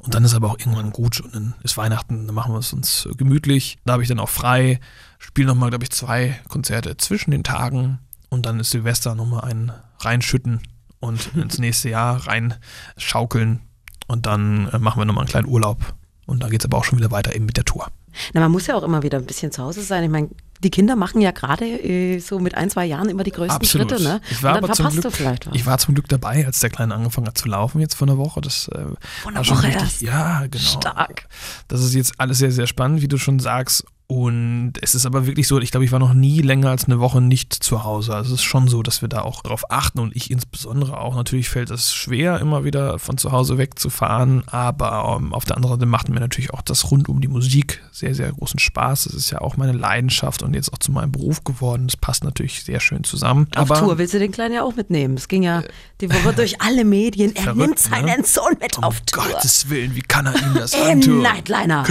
Und 0.03 0.15
dann 0.15 0.25
ist 0.25 0.35
aber 0.35 0.51
auch 0.51 0.59
irgendwann 0.59 0.91
gut 0.91 1.21
und 1.21 1.35
dann 1.35 1.55
ist 1.63 1.77
Weihnachten, 1.77 2.27
dann 2.27 2.35
machen 2.35 2.53
wir 2.53 2.59
es 2.59 2.73
uns 2.73 2.88
äh, 3.07 3.15
gemütlich. 3.15 3.79
Da 3.85 3.95
habe 3.95 4.03
ich 4.03 4.09
dann 4.09 4.21
auch 4.21 4.29
frei, 4.29 4.81
spiele 5.19 5.49
nochmal, 5.49 5.71
glaube 5.71 5.85
ich, 5.85 5.91
zwei 5.91 6.39
Konzerte 6.49 6.97
zwischen 6.97 7.31
den 7.31 7.45
Tagen 7.45 7.99
und 8.29 8.47
dann 8.47 8.61
ist 8.61 8.71
Silvester 8.71 9.15
nochmal 9.15 9.45
ein 9.45 9.73
reinschütten 10.01 10.61
und 11.01 11.31
ins 11.35 11.59
nächste 11.59 11.91
Jahr 11.91 12.27
reinschaukeln 12.27 13.61
und 14.07 14.27
dann 14.27 14.69
äh, 14.69 14.79
machen 14.79 15.01
wir 15.01 15.05
nochmal 15.05 15.23
einen 15.23 15.31
kleinen 15.31 15.49
Urlaub. 15.49 15.95
Und 16.27 16.43
dann 16.43 16.51
geht 16.51 16.61
es 16.61 16.67
aber 16.67 16.77
auch 16.77 16.85
schon 16.85 16.99
wieder 16.99 17.11
weiter 17.11 17.35
eben 17.35 17.47
mit 17.47 17.57
der 17.57 17.65
Tour. 17.65 17.89
Na, 18.35 18.41
man 18.41 18.53
muss 18.53 18.67
ja 18.67 18.75
auch 18.75 18.83
immer 18.83 19.03
wieder 19.03 19.17
ein 19.17 19.25
bisschen 19.25 19.51
zu 19.51 19.63
Hause 19.63 19.83
sein. 19.83 20.05
Ich 20.05 20.11
meine, 20.11 20.29
die 20.63 20.71
Kinder 20.71 20.97
machen 20.97 21.21
ja 21.21 21.31
gerade 21.31 21.65
äh, 21.65 22.19
so 22.19 22.39
mit 22.39 22.55
ein, 22.55 22.71
zwei 22.71 22.85
Jahren 22.85 23.09
immer 23.09 23.25
die 23.25 23.31
größten 23.31 23.57
Absolut. 23.57 23.91
Schritte, 23.91 24.03
ne? 24.03 24.21
Ich 24.31 24.43
war 24.43 24.57
aber 24.57 24.73
zum 24.73 24.77
verpasst 24.77 25.01
Glück, 25.01 25.05
du 25.05 25.11
vielleicht 25.11 25.47
was. 25.47 25.55
ich 25.55 25.67
war 25.67 25.79
zum 25.79 25.95
Glück 25.95 26.09
dabei, 26.09 26.45
als 26.47 26.61
der 26.61 26.71
Kleine 26.71 26.95
angefangen 26.95 27.27
hat 27.27 27.39
zu 27.39 27.49
laufen 27.49 27.81
jetzt 27.81 27.95
vor 27.95 28.09
einer 28.09 28.19
Woche. 28.19 28.41
Das 28.41 28.69
äh, 28.69 28.85
Vor 29.23 29.33
einer 29.33 29.47
Woche 29.47 29.63
richtig, 29.65 29.83
erst. 29.83 30.01
Ja, 30.03 30.47
genau. 30.51 30.65
Stark. 30.65 31.29
Das 31.69 31.83
ist 31.83 31.95
jetzt 31.95 32.15
alles 32.19 32.39
sehr, 32.39 32.53
sehr 32.53 32.67
spannend, 32.67 33.03
wie 33.03 33.09
du 33.09 33.19
schon 33.19 33.39
sagst. 33.39 33.85
Und 34.11 34.73
es 34.81 34.95
ist 34.95 35.05
aber 35.05 35.27
wirklich 35.27 35.47
so, 35.47 35.61
ich 35.61 35.71
glaube, 35.71 35.85
ich 35.85 35.93
war 35.93 35.99
noch 35.99 36.15
nie 36.15 36.41
länger 36.41 36.71
als 36.71 36.87
eine 36.87 36.99
Woche 36.99 37.21
nicht 37.21 37.53
zu 37.53 37.85
Hause. 37.85 38.15
Also 38.15 38.33
es 38.33 38.41
ist 38.41 38.47
schon 38.47 38.67
so, 38.67 38.83
dass 38.83 39.03
wir 39.03 39.09
da 39.11 39.21
auch 39.21 39.43
drauf 39.43 39.71
achten 39.71 39.99
und 39.99 40.17
ich 40.17 40.31
insbesondere 40.31 40.99
auch. 40.99 41.15
Natürlich 41.15 41.51
fällt 41.51 41.69
es 41.69 41.93
schwer, 41.93 42.41
immer 42.41 42.65
wieder 42.65 42.99
von 42.99 43.19
zu 43.19 43.33
Hause 43.33 43.59
wegzufahren, 43.59 44.45
aber 44.47 45.19
ähm, 45.21 45.35
auf 45.35 45.45
der 45.45 45.57
anderen 45.57 45.77
Seite 45.77 45.85
macht 45.85 46.09
mir 46.09 46.21
natürlich 46.21 46.55
auch 46.55 46.63
das 46.63 46.91
rund 46.91 47.11
um 47.11 47.21
die 47.21 47.29
Musik 47.29 47.83
sehr, 47.93 48.15
sehr 48.15 48.33
großen 48.33 48.59
Spaß. 48.59 49.05
Es 49.05 49.13
ist 49.13 49.31
ja 49.31 49.43
auch 49.43 49.59
meine 49.59 49.73
Leidenschaft 49.73 50.43
und 50.43 50.55
jetzt 50.55 50.73
auch 50.73 50.79
zu 50.79 50.91
meinem 50.91 51.13
Beruf 51.13 51.45
geworden. 51.45 51.89
Das 51.89 51.99
passt 51.99 52.25
natürlich 52.25 52.65
sehr 52.65 52.81
schön 52.81 53.05
zusammen. 53.05 53.47
Auf 53.57 53.71
aber 53.71 53.79
Tour 53.79 53.99
willst 53.99 54.15
du 54.15 54.19
den 54.19 54.33
Kleinen 54.33 54.55
ja 54.55 54.63
auch 54.63 54.75
mitnehmen. 54.75 55.19
Es 55.19 55.29
ging 55.29 55.43
ja 55.43 55.63
die 56.01 56.11
Woche 56.11 56.33
durch 56.33 56.63
alle 56.63 56.87
Medien. 56.87 57.37
Er 57.37 57.43
verrückt, 57.43 57.61
nimmt 57.61 57.79
seinen 57.79 58.21
ne? 58.21 58.25
Sohn 58.25 58.57
mit 58.59 58.79
um 58.79 58.85
auf 58.85 59.03
Tour. 59.03 59.25
Gottes 59.25 59.69
Willen, 59.69 59.95
wie 59.95 60.01
kann 60.01 60.25
er 60.25 60.35
ihm 60.35 60.55
das 60.55 60.73
Im 60.73 60.93
antun? 60.93 61.21
Nightliner. 61.21 61.85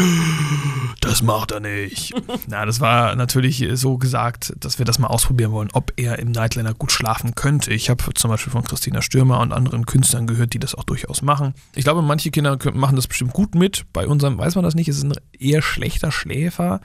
Das 0.99 1.21
macht 1.21 1.51
er 1.51 1.59
nicht. 1.59 2.06
Na, 2.47 2.65
das 2.65 2.79
war 2.79 3.15
natürlich 3.15 3.65
so 3.73 3.97
gesagt, 3.97 4.53
dass 4.59 4.79
wir 4.79 4.85
das 4.85 4.99
mal 4.99 5.07
ausprobieren 5.07 5.51
wollen, 5.51 5.69
ob 5.73 5.93
er 5.97 6.19
im 6.19 6.31
Nightliner 6.31 6.73
gut 6.73 6.91
schlafen 6.91 7.35
könnte. 7.35 7.73
Ich 7.73 7.89
habe 7.89 8.13
zum 8.13 8.31
Beispiel 8.31 8.51
von 8.51 8.63
Christina 8.63 9.01
Stürmer 9.01 9.39
und 9.39 9.53
anderen 9.53 9.85
Künstlern 9.85 10.27
gehört, 10.27 10.53
die 10.53 10.59
das 10.59 10.75
auch 10.75 10.83
durchaus 10.83 11.21
machen. 11.21 11.53
Ich 11.75 11.83
glaube, 11.83 12.01
manche 12.01 12.31
Kinder 12.31 12.57
machen 12.73 12.95
das 12.95 13.07
bestimmt 13.07 13.33
gut 13.33 13.55
mit. 13.55 13.85
Bei 13.93 14.07
unserem 14.07 14.37
weiß 14.37 14.55
man 14.55 14.63
das 14.63 14.75
nicht. 14.75 14.87
Es 14.87 14.97
ist 14.97 15.03
ein 15.03 15.13
eher 15.37 15.61
schlechter 15.61 16.11
Schläfer. 16.11 16.81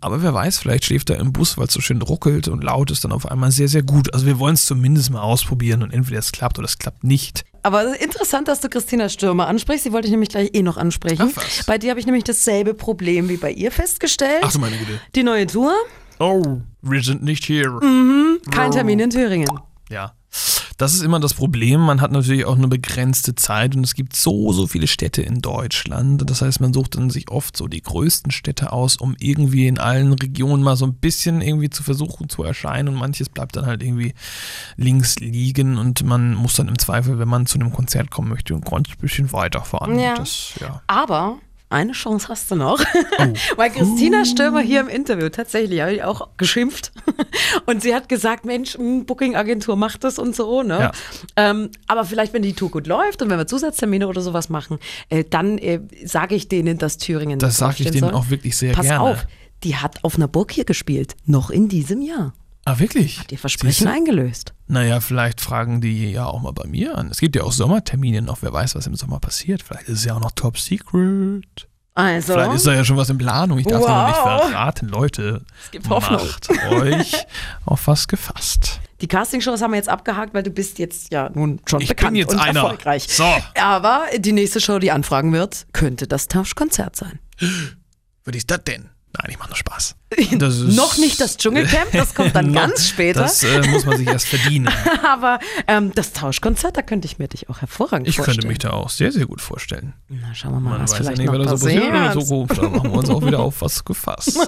Aber 0.00 0.22
wer 0.22 0.34
weiß, 0.34 0.58
vielleicht 0.58 0.84
schläft 0.84 1.10
er 1.10 1.18
im 1.18 1.32
Bus, 1.32 1.56
weil 1.58 1.66
es 1.66 1.72
so 1.74 1.80
schön 1.80 2.02
ruckelt 2.02 2.48
und 2.48 2.62
laut 2.64 2.90
ist, 2.90 3.04
dann 3.04 3.12
auf 3.12 3.30
einmal 3.30 3.50
sehr, 3.50 3.68
sehr 3.68 3.82
gut. 3.82 4.12
Also 4.12 4.26
wir 4.26 4.38
wollen 4.38 4.54
es 4.54 4.66
zumindest 4.66 5.10
mal 5.10 5.22
ausprobieren 5.22 5.82
und 5.82 5.92
entweder 5.92 6.18
es 6.18 6.32
klappt 6.32 6.58
oder 6.58 6.66
es 6.66 6.78
klappt 6.78 7.04
nicht. 7.04 7.44
Aber 7.64 7.98
interessant, 8.00 8.46
dass 8.46 8.60
du 8.60 8.68
Christina 8.68 9.08
Stürmer 9.08 9.48
ansprichst. 9.48 9.86
Die 9.86 9.92
wollte 9.92 10.06
ich 10.06 10.10
nämlich 10.12 10.28
gleich 10.28 10.50
eh 10.52 10.62
noch 10.62 10.76
ansprechen. 10.76 11.30
Ach, 11.32 11.36
was? 11.36 11.64
Bei 11.64 11.78
dir 11.78 11.90
habe 11.90 11.98
ich 11.98 12.06
nämlich 12.06 12.24
dasselbe 12.24 12.74
Problem 12.74 13.28
wie 13.30 13.38
bei 13.38 13.50
ihr 13.50 13.72
festgestellt. 13.72 14.42
Ach 14.42 14.50
so, 14.50 14.58
meine 14.58 14.76
Güte. 14.76 15.00
Die 15.14 15.22
neue 15.22 15.46
Tour, 15.46 15.74
Oh, 16.20 16.58
wir 16.82 17.02
sind 17.02 17.24
nicht 17.24 17.44
hier. 17.44 17.80
kein 18.50 18.70
Termin 18.70 19.00
in 19.00 19.10
Thüringen. 19.10 19.48
Ja. 19.90 20.14
Das 20.76 20.94
ist 20.94 21.02
immer 21.02 21.20
das 21.20 21.34
Problem. 21.34 21.80
Man 21.80 22.00
hat 22.00 22.10
natürlich 22.10 22.44
auch 22.44 22.56
eine 22.56 22.68
begrenzte 22.68 23.34
Zeit 23.34 23.76
und 23.76 23.84
es 23.84 23.94
gibt 23.94 24.16
so, 24.16 24.52
so 24.52 24.66
viele 24.66 24.86
Städte 24.86 25.22
in 25.22 25.40
Deutschland. 25.40 26.28
Das 26.28 26.42
heißt, 26.42 26.60
man 26.60 26.72
sucht 26.72 26.96
dann 26.96 27.10
sich 27.10 27.30
oft 27.30 27.56
so 27.56 27.68
die 27.68 27.82
größten 27.82 28.32
Städte 28.32 28.72
aus, 28.72 28.96
um 28.96 29.14
irgendwie 29.18 29.66
in 29.66 29.78
allen 29.78 30.12
Regionen 30.12 30.62
mal 30.62 30.76
so 30.76 30.86
ein 30.86 30.94
bisschen 30.94 31.40
irgendwie 31.40 31.70
zu 31.70 31.82
versuchen 31.82 32.28
zu 32.28 32.42
erscheinen 32.42 32.88
und 32.88 32.94
manches 32.94 33.28
bleibt 33.28 33.56
dann 33.56 33.66
halt 33.66 33.82
irgendwie 33.82 34.14
links 34.76 35.18
liegen 35.20 35.78
und 35.78 36.04
man 36.04 36.34
muss 36.34 36.54
dann 36.54 36.68
im 36.68 36.78
Zweifel, 36.78 37.18
wenn 37.18 37.28
man 37.28 37.46
zu 37.46 37.58
einem 37.58 37.72
Konzert 37.72 38.10
kommen 38.10 38.28
möchte, 38.28 38.54
ein 38.54 38.60
ganz 38.60 38.88
bisschen 38.96 39.32
weiterfahren. 39.32 39.98
Ja. 39.98 40.14
Das, 40.14 40.54
ja. 40.60 40.82
Aber 40.86 41.38
eine 41.74 41.92
Chance 41.92 42.28
hast 42.28 42.50
du 42.50 42.54
noch. 42.54 42.80
Oh. 43.18 43.24
Weil 43.56 43.70
Christina 43.70 44.24
Stürmer 44.24 44.60
hier 44.60 44.80
im 44.80 44.88
Interview, 44.88 45.28
tatsächlich, 45.28 45.80
habe 45.80 45.92
ich 45.94 46.02
auch 46.02 46.28
geschimpft. 46.36 46.92
Und 47.66 47.82
sie 47.82 47.94
hat 47.94 48.08
gesagt, 48.08 48.44
Mensch, 48.44 48.74
hm, 48.74 49.04
Booking-Agentur 49.04 49.76
macht 49.76 50.04
das 50.04 50.18
und 50.18 50.34
so. 50.34 50.62
Ne? 50.62 50.78
Ja. 50.78 50.92
Ähm, 51.36 51.70
aber 51.86 52.04
vielleicht, 52.04 52.32
wenn 52.32 52.42
die 52.42 52.52
Tour 52.54 52.70
gut 52.70 52.86
läuft 52.86 53.22
und 53.22 53.30
wenn 53.30 53.38
wir 53.38 53.46
Zusatztermine 53.46 54.08
oder 54.08 54.20
sowas 54.20 54.48
machen, 54.48 54.78
äh, 55.08 55.24
dann 55.28 55.58
äh, 55.58 55.80
sage 56.04 56.34
ich 56.34 56.48
denen, 56.48 56.78
dass 56.78 56.96
Thüringen 56.98 57.38
Das 57.38 57.58
sage 57.58 57.76
ich 57.78 57.90
denen 57.90 58.00
soll. 58.00 58.14
auch 58.14 58.30
wirklich 58.30 58.56
sehr 58.56 58.72
Pass 58.72 58.86
gerne. 58.86 59.00
auf, 59.00 59.26
die 59.62 59.76
hat 59.76 60.02
auf 60.04 60.16
einer 60.16 60.28
Burg 60.28 60.52
hier 60.52 60.64
gespielt, 60.64 61.16
noch 61.26 61.50
in 61.50 61.68
diesem 61.68 62.00
Jahr. 62.02 62.34
Ah, 62.66 62.78
wirklich? 62.78 63.20
Ihr 63.30 63.38
Versprechen 63.38 63.88
eingelöst. 63.88 64.54
Naja, 64.68 65.00
vielleicht 65.00 65.40
fragen 65.40 65.80
die 65.82 66.10
ja 66.10 66.24
auch 66.26 66.40
mal 66.40 66.52
bei 66.52 66.66
mir 66.66 66.96
an. 66.96 67.08
Es 67.10 67.18
gibt 67.20 67.36
ja 67.36 67.42
auch 67.42 67.52
Sommertermine 67.52 68.22
noch. 68.22 68.38
Wer 68.40 68.52
weiß, 68.52 68.74
was 68.74 68.86
im 68.86 68.94
Sommer 68.94 69.20
passiert. 69.20 69.62
Vielleicht 69.62 69.88
ist 69.88 69.98
es 69.98 70.04
ja 70.06 70.14
auch 70.14 70.20
noch 70.20 70.30
Top 70.32 70.58
Secret. 70.58 71.68
Also, 71.96 72.32
Vielleicht 72.32 72.54
ist 72.54 72.66
da 72.66 72.74
ja 72.74 72.84
schon 72.84 72.96
was 72.96 73.08
in 73.10 73.18
Planung. 73.18 73.58
Ich 73.58 73.66
darf 73.66 73.82
es 73.82 73.86
noch 73.86 74.06
nicht 74.08 74.16
Wow. 74.18 74.48
verraten. 74.50 74.88
Leute, 74.88 75.42
es 75.64 75.70
gibt 75.70 75.88
Hoffnung. 75.90 76.20
macht 76.26 76.50
euch 76.72 77.12
auf 77.66 77.86
was 77.86 78.08
gefasst. 78.08 78.80
die 79.00 79.06
Castingshows 79.06 79.60
haben 79.62 79.70
wir 79.72 79.76
jetzt 79.76 79.88
abgehakt, 79.90 80.34
weil 80.34 80.42
du 80.42 80.50
bist 80.50 80.78
jetzt 80.80 81.12
ja 81.12 81.30
nun 81.34 81.60
schon 81.66 81.82
Ich 81.82 81.88
bekannt 81.88 82.12
bin 82.14 82.16
jetzt 82.22 82.32
und 82.32 82.40
einer. 82.40 82.62
erfolgreich. 82.62 83.06
So. 83.08 83.24
Aber 83.60 84.06
die 84.16 84.32
nächste 84.32 84.60
Show, 84.60 84.78
die 84.80 84.90
anfragen 84.90 85.32
wird, 85.32 85.66
könnte 85.72 86.08
das 86.08 86.26
Tauschkonzert 86.28 86.96
sein. 86.96 87.20
Was 88.24 88.34
ist 88.34 88.50
das 88.50 88.64
denn? 88.64 88.88
Nein, 89.16 89.30
ich 89.30 89.38
mache 89.38 89.48
nur 89.50 89.56
Spaß. 89.56 89.94
Noch 90.76 90.96
nicht 90.98 91.20
das 91.20 91.36
Dschungelcamp, 91.36 91.92
das 91.92 92.14
kommt 92.14 92.34
dann 92.34 92.52
ganz 92.52 92.88
später. 92.88 93.20
Das 93.22 93.42
äh, 93.44 93.62
muss 93.68 93.86
man 93.86 93.96
sich 93.96 94.06
erst 94.08 94.26
verdienen. 94.26 94.68
Aber 95.04 95.38
ähm, 95.68 95.92
das 95.94 96.12
Tauschkonzert, 96.12 96.76
da 96.76 96.82
könnte 96.82 97.06
ich 97.06 97.18
mir 97.18 97.28
dich 97.28 97.48
auch 97.48 97.60
hervorragend 97.60 98.08
Ich 98.08 98.16
vorstellen. 98.16 98.36
könnte 98.38 98.48
mich 98.48 98.58
da 98.58 98.70
auch 98.70 98.90
sehr, 98.90 99.12
sehr 99.12 99.26
gut 99.26 99.40
vorstellen. 99.40 99.94
Na, 100.08 100.34
schauen 100.34 100.52
wir 100.52 100.60
mal, 100.60 100.70
Man 100.70 100.82
was 100.82 100.92
weiß 100.92 100.98
ja 100.98 101.04
vielleicht 101.14 101.18
nicht, 101.18 101.32
noch 101.32 101.56
so 101.58 101.66
passiert 101.66 101.92
passiert. 101.92 102.26
Zukunft. 102.26 102.58
Da 102.58 102.62
machen 102.68 102.90
wir 102.90 102.98
uns 102.98 103.10
auch 103.10 103.24
wieder 103.26 103.38
auf 103.40 103.60
was 103.62 103.84
gefasst. 103.84 104.38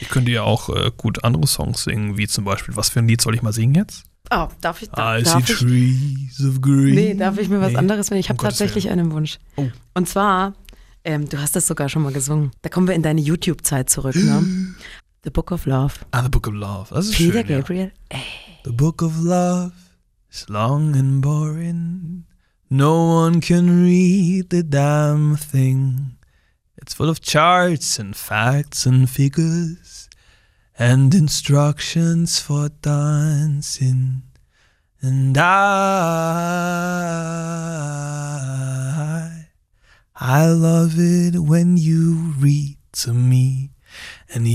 Ich 0.00 0.08
könnte 0.08 0.30
ja 0.32 0.42
auch 0.42 0.68
äh, 0.70 0.90
gut 0.96 1.22
andere 1.24 1.46
Songs 1.46 1.84
singen, 1.84 2.16
wie 2.18 2.26
zum 2.26 2.44
Beispiel, 2.44 2.74
was 2.76 2.88
für 2.88 2.98
ein 3.00 3.08
Lied 3.08 3.20
soll 3.20 3.34
ich 3.34 3.42
mal 3.42 3.52
singen 3.52 3.74
jetzt? 3.76 4.04
Oh, 4.30 4.48
darf 4.60 4.82
ich, 4.82 4.88
da, 4.90 5.18
I 5.18 5.24
see 5.24 5.30
darf 5.30 5.48
ich, 5.48 5.56
trees 5.56 6.40
of 6.44 6.60
green. 6.60 6.94
nee, 6.96 7.14
darf 7.14 7.38
ich 7.38 7.48
mir 7.48 7.60
was 7.60 7.70
Nee. 7.72 7.76
anderes 7.78 8.10
wenn 8.10 8.18
Ich 8.18 8.26
Um 8.26 8.30
habe 8.30 8.38
Gottes 8.38 8.58
tatsächlich 8.58 8.90
einen 8.90 9.12
Wunsch. 9.12 9.38
Oh. 9.54 9.68
Und 9.94 10.08
zwar, 10.08 10.54
ähm, 11.06 11.28
du 11.28 11.40
hast 11.40 11.56
das 11.56 11.66
sogar 11.66 11.88
schon 11.88 12.02
mal 12.02 12.12
gesungen. 12.12 12.50
Da 12.62 12.68
kommen 12.68 12.88
wir 12.88 12.94
in 12.94 13.02
deine 13.02 13.20
YouTube-Zeit 13.20 13.88
zurück, 13.88 14.16
ne? 14.16 14.44
The 15.24 15.30
Book 15.30 15.50
of 15.50 15.66
Love. 15.66 15.94
Ah, 16.12 16.22
The 16.22 16.28
Book 16.28 16.46
of 16.46 16.54
Love. 16.54 16.94
Das 16.94 17.06
ist 17.06 17.16
Peter 17.16 17.40
schön, 17.40 17.48
ja. 17.48 17.58
Gabriel. 17.58 17.92
The 18.64 18.70
Book 18.72 19.02
of 19.02 19.18
Love 19.20 19.72
is 20.30 20.48
long 20.48 20.94
and 20.94 21.20
boring. 21.20 22.26
No 22.68 23.24
one 23.24 23.40
can 23.40 23.84
read 23.84 24.50
the 24.50 24.62
damn 24.62 25.36
thing. 25.36 26.16
It's 26.76 26.94
full 26.94 27.08
of 27.08 27.20
charts 27.20 27.98
and 27.98 28.14
facts 28.14 28.86
and 28.86 29.08
figures 29.08 30.08
and 30.78 31.14
instructions 31.14 32.38
for 32.38 32.68
dancing. 32.82 34.22
And 35.02 35.36
I, 35.38 35.76
I 40.20 40.46
love 40.46 40.98
it 40.98 41.36
when 41.38 41.76
you 41.76 42.32
read 42.40 42.76
to 43.04 43.12
me. 43.12 43.70
And 44.34 44.46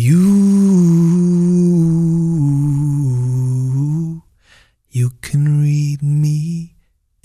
you, 3.32 4.21
you 4.89 5.12
can 5.21 5.62
read 5.62 6.02
me 6.02 6.76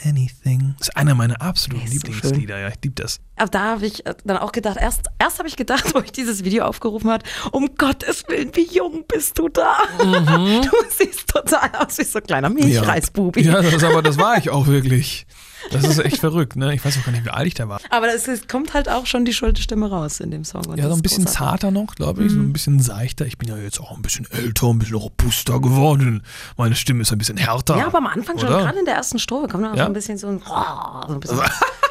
anything. 0.05 0.75
Das 0.79 0.89
ist 0.89 0.97
einer 0.97 1.15
meiner 1.15 1.41
absoluten 1.41 1.85
Der 1.87 1.95
ist 1.95 2.03
so 2.03 2.09
Lieblingslieder. 2.09 2.59
ja, 2.59 2.69
ich 2.69 2.77
liebe 2.83 2.95
das. 3.03 3.21
Aber 3.37 3.51
da 3.51 3.61
habe 3.73 3.87
ich 3.87 4.07
äh, 4.07 4.15
dann 4.25 4.37
auch 4.39 4.53
gedacht, 4.53 4.77
erst, 4.81 5.09
erst 5.19 5.39
habe 5.39 5.49
ich 5.49 5.57
gedacht, 5.57 5.85
wo 5.95 6.01
ich 6.01 6.13
dieses 6.13 6.45
Video 6.45 6.65
aufgerufen 6.65 7.11
hat, 7.11 7.25
um 7.53 7.75
Gottes 7.77 8.25
Willen, 8.29 8.51
wie 8.55 8.67
jung 8.67 9.05
bist 9.09 9.39
du 9.39 9.49
da? 9.49 9.77
Du 9.99 10.71
siehst 10.91 11.29
total 11.29 11.71
aus 11.79 11.99
wie 11.99 12.05
so 12.05 12.19
ein 12.19 12.25
kleiner 12.25 12.49
Milchreisbubi. 12.51 13.43
Ja, 13.43 13.61
das, 13.63 13.83
aber 13.85 14.03
das 14.03 14.17
war 14.19 14.39
ich 14.39 14.51
auch 14.51 14.67
wirklich. 14.67 15.27
Das 15.71 15.85
ist 15.85 15.99
echt 15.99 16.19
verrückt, 16.19 16.57
ne? 16.57 16.75
Ich 16.75 16.85
weiß 16.85 16.99
auch 16.99 17.05
gar 17.05 17.13
nicht, 17.13 17.25
wie 17.25 17.31
alt 17.31 17.47
ich 17.47 17.55
da 17.55 17.69
war. 17.69 17.81
Aber 17.91 18.09
es, 18.15 18.29
es 18.29 18.47
kommt 18.49 18.75
halt 18.75 18.89
auch 18.89 19.07
schon 19.07 19.25
die 19.25 19.33
Schuldstimme 19.33 19.89
raus 19.91 20.21
in 20.21 20.31
dem 20.31 20.45
Song. 20.45 20.63
Ja, 20.77 20.89
so 20.89 20.95
ein 20.95 21.03
bisschen 21.03 21.25
großartig. 21.25 21.39
zarter 21.61 21.71
noch, 21.71 21.95
glaube 21.95 22.25
ich, 22.25 22.33
so 22.33 22.39
ein 22.39 22.53
bisschen 22.53 22.81
seichter. 22.81 23.27
Ich 23.27 23.39
bin 23.39 23.49
ja 23.49 23.57
jetzt 23.57 23.81
auch 23.81 23.97
ein 23.97 24.03
bisschen 24.03 24.27
älter, 24.31 24.69
ein 24.69 24.79
bisschen 24.79 24.97
robuster 24.97 25.61
geworden. 25.61 26.23
Meine 26.57 26.75
Stimme 26.75 27.03
ist 27.03 27.13
ein 27.13 27.19
bisschen 27.19 27.37
härter. 27.37 27.77
Ja, 27.79 27.87
aber 27.87 27.99
am 27.99 28.07
Anfang 28.07 28.39
schon, 28.39 28.49
oder? 28.49 28.59
gerade 28.59 28.79
in 28.79 28.85
der 28.85 28.95
ersten 28.95 29.19
Strophe, 29.19 29.49
kommt 29.49 29.65
dann 29.65 29.73
auch 29.73 29.77
Ja? 29.77 29.85
so 29.85 29.91
ein 29.91 29.95
bisschen 29.95 30.19
so 30.19 30.29
ein. 30.29 30.41
So 31.07 31.15
ein 31.15 31.21
bisschen, 31.21 31.39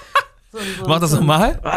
so 0.56 0.88
Mach 0.88 1.00
das 1.00 1.12
nochmal. 1.12 1.60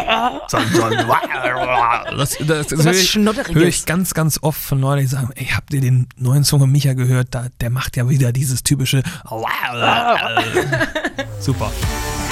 Das, 2.19 2.37
das, 2.39 2.67
das, 2.67 2.85
höre 2.85 2.93
ich, 2.93 3.15
höre 3.15 3.67
ich 3.67 3.85
ganz, 3.85 4.13
ganz 4.13 4.39
oft 4.41 4.59
von 4.59 4.81
Leuten, 4.81 5.01
die 5.01 5.07
sagen, 5.07 5.29
ey, 5.35 5.45
habt 5.45 5.73
ihr 5.73 5.81
den 5.81 6.07
neuen 6.17 6.43
Song 6.43 6.59
von 6.59 6.71
Micha 6.71 6.93
gehört? 6.93 7.27
Da, 7.31 7.47
der 7.61 7.69
macht 7.69 7.97
ja 7.97 8.09
wieder 8.09 8.31
dieses 8.31 8.63
typische 8.63 9.03
Super. 11.39 11.71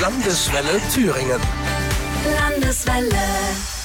Landeswelle 0.01 0.81
Thüringen. 0.93 1.39
Landeswelle. 2.39 3.76